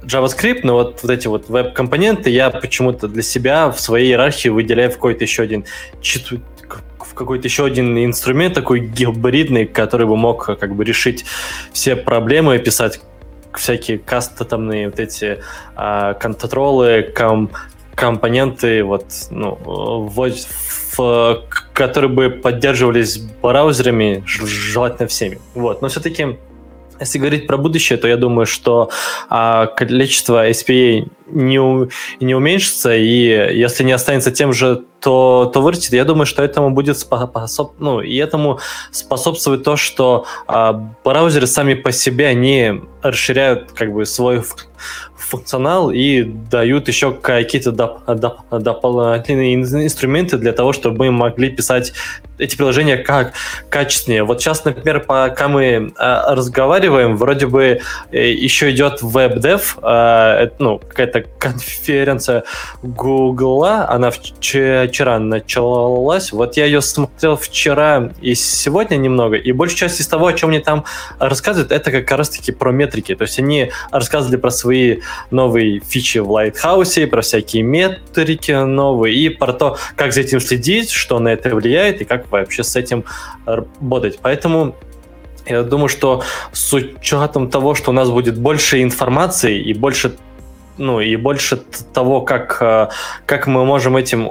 [0.03, 4.89] JavaScript, но вот, вот эти вот веб-компоненты я почему-то для себя в своей иерархии выделяю
[4.89, 5.65] в какой-то еще один
[5.99, 6.01] в
[7.19, 11.25] какой-то еще один инструмент такой гибридный, который бы мог как бы решить
[11.73, 13.01] все проблемы, писать
[13.53, 15.39] всякие кастомные вот эти
[15.75, 17.51] а, контролы, ком,
[17.93, 20.31] компоненты, вот, ну, в,
[20.97, 21.43] в,
[21.73, 25.39] которые бы поддерживались браузерами, желательно всеми.
[25.55, 25.81] Вот.
[25.81, 26.37] Но все-таки
[26.99, 28.89] если говорить про будущее, то я думаю, что
[29.29, 35.93] а, количество SPA не, не уменьшится, и если не останется тем же, то, то вырастет.
[35.93, 38.59] Я думаю, что этому будет способ, ну, и этому
[38.91, 40.73] способствует то, что а,
[41.03, 44.43] браузеры сами по себе, они расширяют как бы свой
[45.15, 51.93] функционал и дают еще какие-то доп- доп- дополнительные инструменты для того, чтобы мы могли писать
[52.39, 53.33] эти приложения как
[53.69, 54.23] качественнее.
[54.23, 55.89] Вот сейчас, например, пока мы э,
[56.29, 62.43] разговариваем, вроде бы э, еще идет WebDev, э, ну, какая-то конференция
[62.81, 66.31] Google, она вчера началась.
[66.31, 70.49] Вот я ее смотрел вчера и сегодня немного, и большая часть из того, о чем
[70.49, 70.85] они там
[71.19, 73.15] рассказывают, это как раз-таки про метрики.
[73.15, 74.99] То есть они рассказывали про свои
[75.31, 80.91] новые фичи в Lighthouse, про всякие метрики новые, и про то, как за этим следить,
[80.91, 83.05] что на это влияет, и как вообще с этим
[83.45, 84.19] работать.
[84.21, 84.75] Поэтому
[85.45, 90.15] я думаю, что с учетом того, что у нас будет больше информации и больше
[90.79, 91.57] ну и больше
[91.93, 92.87] того, как, э,
[93.25, 94.27] как мы можем этим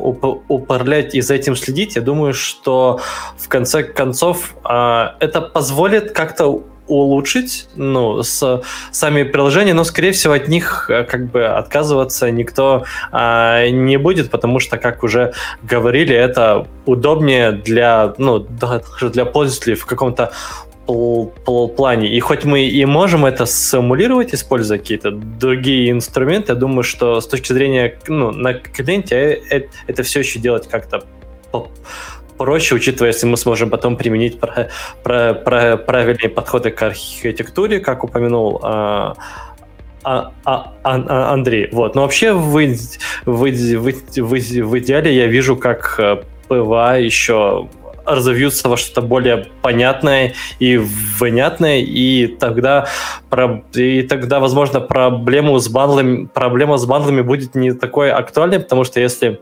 [0.49, 3.01] управлять и за этим следить, я думаю, что
[3.37, 10.33] в конце концов э, это позволит как-то улучшить, ну, с, сами приложения, но, скорее всего,
[10.33, 16.67] от них э, как бы отказываться никто не будет, потому что, как уже говорили, это
[16.87, 18.47] удобнее для, ну,
[19.13, 20.33] для пользователей в каком-то
[20.89, 22.09] плане.
[22.09, 27.27] И хоть мы и можем это симулировать, используя какие-то другие инструменты, я думаю, что с
[27.27, 31.05] точки зрения ну, на клиенте это, это все еще делать как-то
[32.39, 34.71] проще, учитывая, если мы сможем потом применить про,
[35.03, 39.15] про, про, правильные подходы к архитектуре, как упомянул а,
[40.05, 41.69] а, а, а, Андрей.
[41.73, 41.95] Вот.
[41.95, 42.77] Но вообще в, в,
[43.27, 47.69] в, в, в идеале я вижу, как э, PWA еще
[48.09, 52.87] разовьются во что-то более понятное и внятное, и тогда,
[53.75, 58.61] и тогда, возможно, проблему с bundle ами, проблема с bundle ами будет не такой актуальной,
[58.61, 59.41] потому что если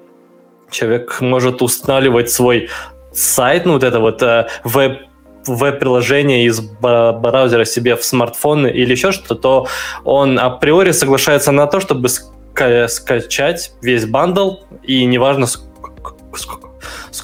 [0.70, 2.68] человек может устанавливать свой
[3.12, 5.00] сайт, ну вот это вот э, веб
[5.46, 9.68] веб-приложение из браузера себе в смартфон или еще что-то, то
[10.04, 16.16] он априори соглашается на то, чтобы ска- скачать весь bundle, и неважно, сколько,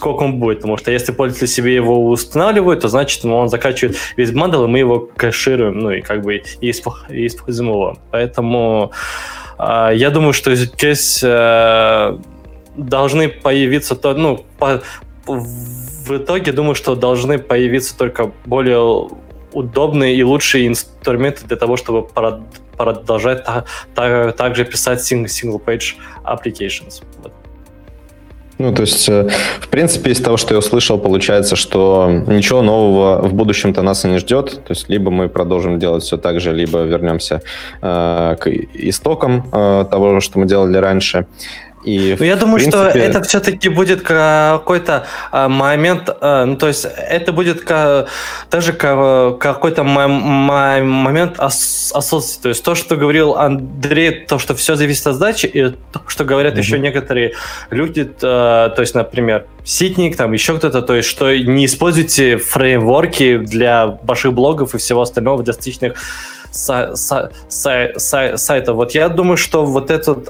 [0.02, 4.32] сколько он будет, потому что если пользователь себе его устанавливает, то значит он закачивает весь
[4.32, 7.96] bundle, и мы его кэшируем, ну и как бы и используем его.
[8.10, 8.90] Поэтому
[9.60, 12.18] э, я думаю, что здесь э,
[12.76, 14.82] должны появиться то, ну, по,
[15.26, 19.08] в итоге думаю, что должны появиться только более
[19.52, 22.08] удобные и лучшие инструменты для того, чтобы
[22.76, 25.94] продолжать та, та, также писать single-page
[26.24, 27.04] applications.
[27.22, 27.32] Вот.
[28.62, 29.28] Ну, то есть, э,
[29.60, 34.08] в принципе, из того, что я услышал, получается, что ничего нового в будущем-то нас и
[34.08, 34.62] не ждет.
[34.64, 37.42] То есть, либо мы продолжим делать все так же, либо вернемся
[37.82, 41.26] э, к истокам э, того, что мы делали раньше.
[41.84, 42.90] И, ну, я думаю, принципе...
[42.90, 47.64] что это все-таки будет какой-то а, момент, а, ну, то есть это будет
[48.50, 52.42] даже ка- какой-то момент осознанности.
[52.42, 56.24] То есть то, что говорил Андрей, то, что все зависит от задачи, и то, что
[56.24, 56.58] говорят mm-hmm.
[56.58, 57.32] еще некоторые
[57.70, 63.98] люди, то, есть, например, Ситник, там еще кто-то, то есть что не используйте фреймворки для
[64.02, 65.52] ваших блогов и всего остального для
[66.52, 68.76] са- сайтов.
[68.76, 70.28] Вот я думаю, что вот этот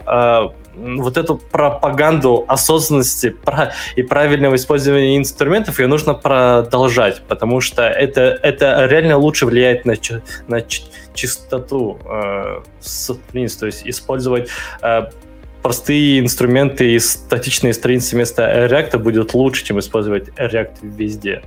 [0.74, 3.36] вот эту пропаганду осознанности
[3.96, 9.94] и правильного использования инструментов ее нужно продолжать, потому что это, это реально лучше влияет на,
[10.48, 10.62] на
[11.14, 14.48] чистоту э, страниц, то есть использовать
[14.82, 15.02] э,
[15.62, 21.42] простые инструменты и статичные страницы вместо React будет лучше, чем использовать React везде.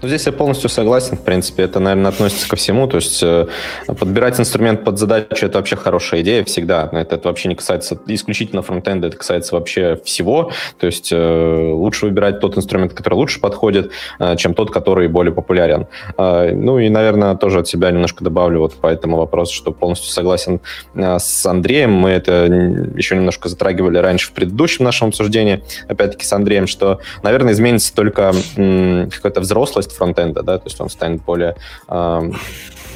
[0.00, 3.46] Ну, здесь я полностью согласен, в принципе, это, наверное, относится ко всему, то есть э,
[3.86, 8.62] подбирать инструмент под задачу– это вообще хорошая идея всегда, это, это вообще не касается исключительно
[8.62, 13.92] фронтенда, это касается вообще всего, то есть э, лучше выбирать тот инструмент, который лучше подходит,
[14.18, 15.86] э, чем тот, который более популярен.
[16.16, 20.60] Ну и, наверное, тоже от себя немножко добавлю вот по этому вопросу, что полностью согласен
[20.94, 22.44] с Андреем, мы это
[22.96, 28.32] еще немножко затрагивали раньше в предыдущем нашем обсуждении, опять-таки с Андреем, что, наверное, изменится только
[28.54, 31.54] какой-то взрослость фронтенда, да, то есть он станет более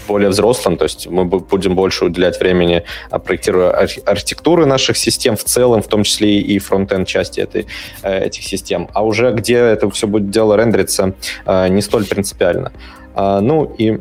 [0.08, 5.42] более взрослым, то есть мы будем больше уделять времени а, проектирую архитектуры наших систем в
[5.42, 7.66] целом, в том числе и фронтенд части этой,
[8.02, 8.88] э, этих систем.
[8.92, 11.14] А уже где это все будет дело рендериться,
[11.44, 12.70] э, не столь принципиально.
[13.14, 13.98] А, ну и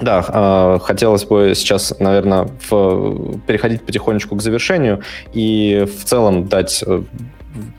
[0.00, 5.02] да, э, хотелось бы сейчас, наверное, в, переходить потихонечку к завершению
[5.32, 6.84] и в целом дать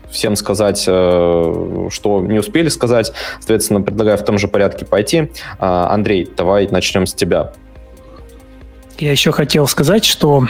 [0.10, 3.14] всем сказать, э, что не успели сказать.
[3.40, 5.32] Соответственно, предлагаю в том же порядке пойти.
[5.60, 7.54] А, Андрей, давай начнем с тебя.
[8.98, 10.48] Я еще хотел сказать, что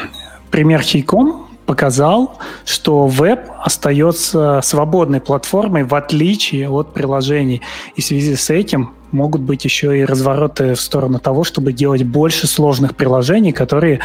[0.52, 7.62] пример Хейком показал, что веб остается свободной платформой в отличие от приложений.
[7.96, 12.04] И в связи с этим могут быть еще и развороты в сторону того, чтобы делать
[12.04, 14.00] больше сложных приложений, которые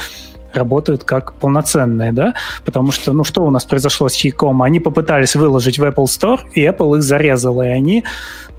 [0.54, 2.34] работают как полноценные, да,
[2.64, 4.62] потому что, ну, что у нас произошло с Хиком?
[4.62, 8.04] Они попытались выложить в Apple Store, и Apple их зарезала, и они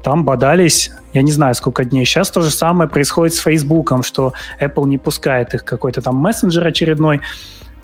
[0.03, 2.05] там бодались, я не знаю, сколько дней.
[2.05, 6.67] Сейчас то же самое происходит с Facebook, что Apple не пускает их какой-то там мессенджер
[6.67, 7.21] очередной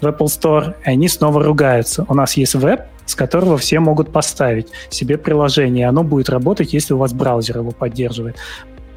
[0.01, 2.05] в Apple Store, и они снова ругаются.
[2.07, 6.73] У нас есть веб, с которого все могут поставить себе приложение, и оно будет работать,
[6.73, 8.35] если у вас браузер его поддерживает.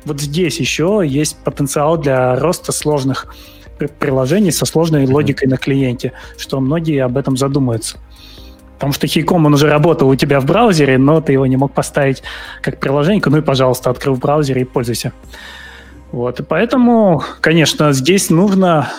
[0.04, 3.34] Вот здесь еще есть потенциал для роста сложных
[3.78, 7.98] приложений со сложной логикой на клиенте, что многие об этом задумаются.
[8.74, 11.72] Потому что Хейком, он уже работал у тебя в браузере, но ты его не мог
[11.72, 12.22] поставить
[12.60, 13.22] как приложение.
[13.24, 15.12] Ну и, пожалуйста, открыл в браузере и пользуйся.
[16.12, 18.90] Вот, и поэтому, конечно, здесь нужно...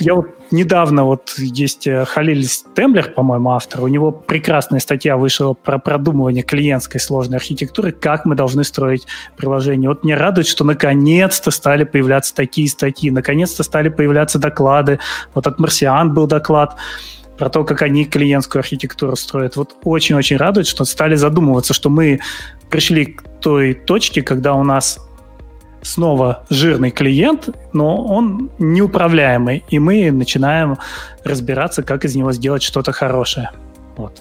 [0.00, 5.54] Я вот недавно, вот есть э, Халиль Темблер, по-моему, автор, у него прекрасная статья вышла
[5.54, 9.88] про продумывание клиентской сложной архитектуры, как мы должны строить приложение.
[9.88, 14.98] Вот мне радует, что наконец-то стали появляться такие статьи, наконец-то стали появляться доклады.
[15.32, 16.76] Вот от Марсиан был доклад,
[17.38, 19.54] про то, как они клиентскую архитектуру строят.
[19.54, 22.18] Вот очень-очень радует, что стали задумываться, что мы
[22.68, 24.98] пришли к той точке, когда у нас
[25.82, 30.78] снова жирный клиент, но он неуправляемый, и мы начинаем
[31.24, 33.50] разбираться, как из него сделать что-то хорошее.
[33.96, 34.20] Вот.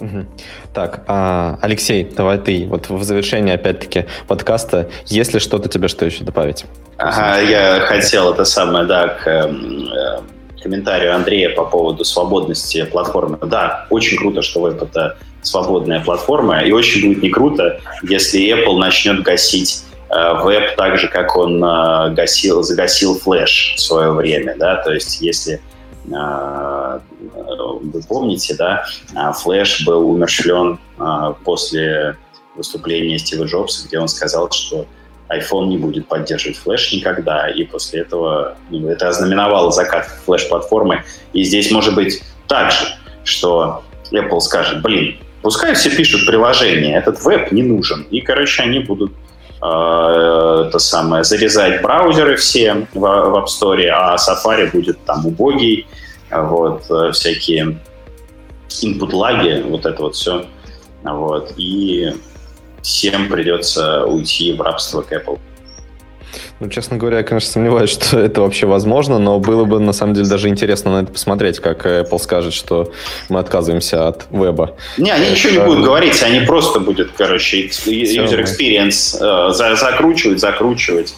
[0.00, 0.26] Угу.
[0.74, 6.04] Так, а, Алексей, давай ты, вот в завершении, опять-таки, подкаста, есть ли что-то тебе, что
[6.04, 6.64] еще добавить?
[6.96, 10.20] Ага, я хотел это самое, да, к э,
[10.62, 13.38] комментарию Андрея по поводу свободности платформы.
[13.42, 18.78] Да, очень круто, что веб— это свободная платформа, и очень будет не круто, если Apple
[18.78, 19.84] начнет гасить
[20.14, 25.20] веб так же, как он э, гасил, загасил флеш в свое время, да, то есть
[25.20, 25.60] если
[26.06, 27.00] э,
[27.82, 28.84] вы помните, да,
[29.32, 30.78] флеш был умершлен
[31.44, 32.16] после
[32.54, 34.86] выступления Стива Джобса, где он сказал, что
[35.28, 41.02] iPhone не будет поддерживать флеш никогда, и после этого ну, это ознаменовало закат флеш-платформы.
[41.32, 42.86] И здесь может быть так же,
[43.24, 43.82] что
[44.12, 48.02] Apple скажет, блин, пускай все пишут приложение, этот веб не нужен.
[48.10, 49.23] И, короче, они будут Э,
[49.64, 55.86] это самое, зарезать браузеры все в, в App Store, а Safari будет там убогий,
[56.30, 57.78] вот, э, всякие
[58.82, 60.46] input лаги, вот это вот все.
[61.02, 62.14] Вот, и
[62.82, 65.38] всем придется уйти в рабство к Apple.
[66.64, 70.14] Ну, честно говоря, я, конечно, сомневаюсь, что это вообще возможно, но было бы, на самом
[70.14, 72.90] деле, даже интересно на это посмотреть, как Apple скажет, что
[73.28, 74.74] мы отказываемся от веба.
[74.96, 81.14] Не, они ничего не будут говорить, они просто будут, короче, user experience э, закручивать, закручивать,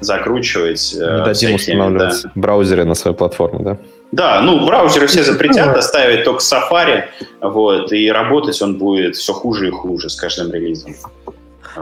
[0.00, 0.96] закручивать.
[0.98, 2.30] Э, Не дадим устанавливать да.
[2.34, 3.78] браузеры на свою платформу, да?
[4.10, 7.04] Да, ну, браузеры все запретят, оставить только Safari,
[7.40, 10.96] вот, и работать он будет все хуже и хуже с каждым релизом.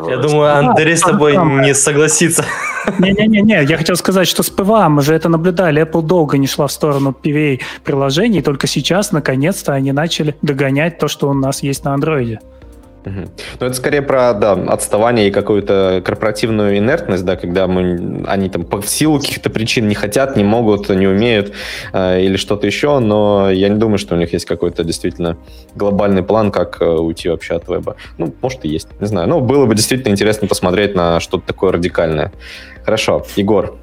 [0.08, 2.44] Я думаю, Андрей с тобой не согласится.
[2.98, 5.82] Не-не-не, я хотел сказать, что с PWA мы же это наблюдали.
[5.82, 11.08] Apple долго не шла в сторону PWA приложений, только сейчас, наконец-то, они начали догонять то,
[11.08, 12.40] что у нас есть на андроиде.
[13.60, 18.64] Ну, это скорее про, да, отставание и какую-то корпоративную инертность, да, когда мы, они там
[18.64, 21.52] по силу каких-то причин не хотят, не могут, не умеют
[21.92, 25.36] э, или что-то еще, но я не думаю, что у них есть какой-то действительно
[25.76, 27.94] глобальный план, как э, уйти вообще от веба.
[28.18, 29.28] Ну, может и есть, не знаю.
[29.28, 32.32] Но было бы действительно интересно посмотреть на что-то такое радикальное.
[32.84, 33.76] Хорошо, Егор,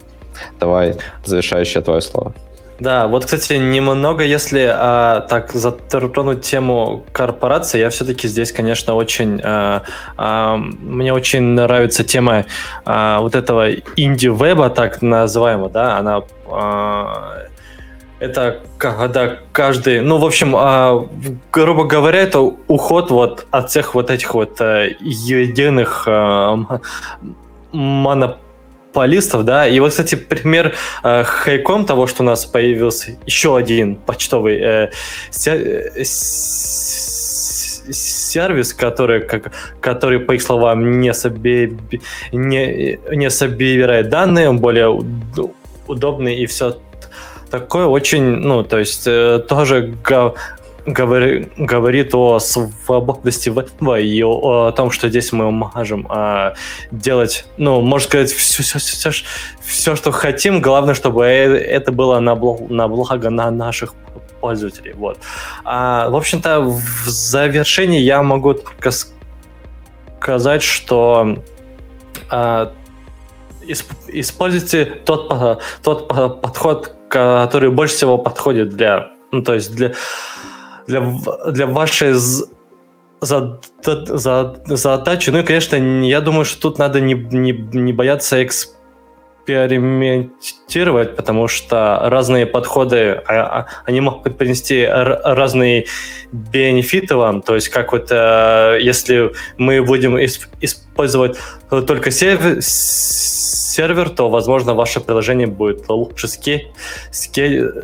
[0.59, 2.33] давай завершающее твое слово.
[2.79, 9.39] Да, вот, кстати, немного, если а, так затронуть тему корпорации, я все-таки здесь, конечно, очень...
[9.43, 9.83] А,
[10.17, 12.45] а, мне очень нравится тема
[12.83, 16.23] а, вот этого инди-веба, так называемого, да, она...
[16.47, 17.43] А,
[18.19, 21.07] это когда каждый, ну, в общем, а,
[21.51, 26.79] грубо говоря, это уход вот от всех вот этих вот а, единых а,
[27.71, 28.42] монополий
[28.93, 33.95] полистов, да, и вот, кстати, пример э, хайком того, что у нас появился еще один
[33.95, 34.91] почтовый э,
[37.91, 39.51] сервис, который, как,
[39.81, 41.77] который, по их словам, не, соби,
[42.31, 44.89] не, не собирает данные, он более
[45.87, 46.77] удобный и все
[47.49, 49.93] такое очень, ну, то есть э, тоже
[50.85, 56.53] говори, говорит о свободности веба и о, о том, что здесь мы можем а,
[56.91, 59.25] делать, ну, можно сказать, все, все, все,
[59.61, 60.61] все, что хотим.
[60.61, 63.93] Главное, чтобы э, это было на, благ, на благо на наших
[64.41, 64.93] пользователей.
[64.93, 65.17] Вот.
[65.63, 68.55] А, в общем-то, в завершении я могу
[70.19, 71.37] сказать, что
[72.29, 72.73] а,
[74.07, 79.93] используйте тот, тот подход, который больше всего подходит для, ну, то есть для
[80.87, 81.01] для,
[81.51, 82.13] для вашей
[83.25, 85.29] задачи.
[85.29, 92.01] Ну и, конечно, я думаю, что тут надо не, не, не бояться экспериментировать, потому что
[92.03, 95.85] разные подходы, а, а, они могут принести разные
[96.31, 97.41] бенефиты вам.
[97.41, 101.37] То есть, как вот э, если мы будем использовать
[101.69, 106.27] только сервер, сервер, то, возможно, ваше приложение будет лучше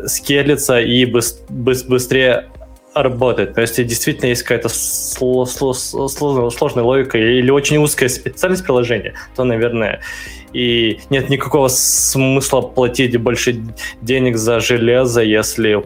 [0.08, 2.50] скелиться и быстрее
[2.94, 3.54] работает.
[3.54, 10.02] То есть действительно есть какая-то сложная логика или очень узкая специальность приложения, то, наверное,
[10.54, 13.62] и нет никакого смысла платить больше
[14.02, 15.84] денег за железо, если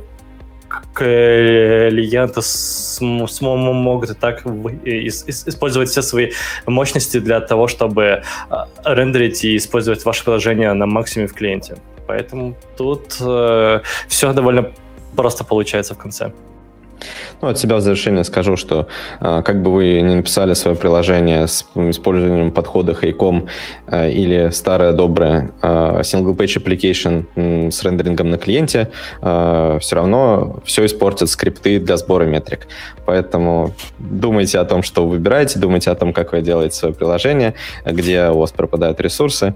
[0.94, 2.42] клиенты
[3.00, 6.32] могут и так использовать все свои
[6.66, 11.78] мощности для того, чтобы а, рендерить и использовать ваше приложение на максимуме в клиенте.
[12.08, 14.72] Поэтому тут э, все довольно
[15.16, 16.34] просто получается в конце.
[17.42, 18.88] Ну, от себя в завершение скажу, что
[19.20, 23.48] а, как бы вы не написали свое приложение с использованием подхода Haycom
[23.88, 28.90] а, или старое доброе а, single page application с рендерингом на клиенте,
[29.20, 32.68] все равно все испортят скрипты для сбора метрик.
[33.06, 37.54] Поэтому думайте о том, что вы выбираете, думайте о том, как вы делаете свое приложение,
[37.86, 39.54] где у вас пропадают ресурсы.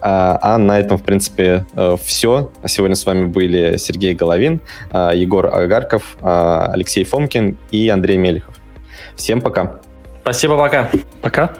[0.00, 2.50] А на этом, в принципе, э, все.
[2.64, 4.60] Сегодня с вами были Сергей Головин,
[4.92, 6.16] Егор Агарков,
[6.86, 8.54] Алексей Фомкин и Андрей Мелехов.
[9.16, 9.80] Всем пока.
[10.22, 10.88] Спасибо, пока.
[11.20, 11.52] Пока.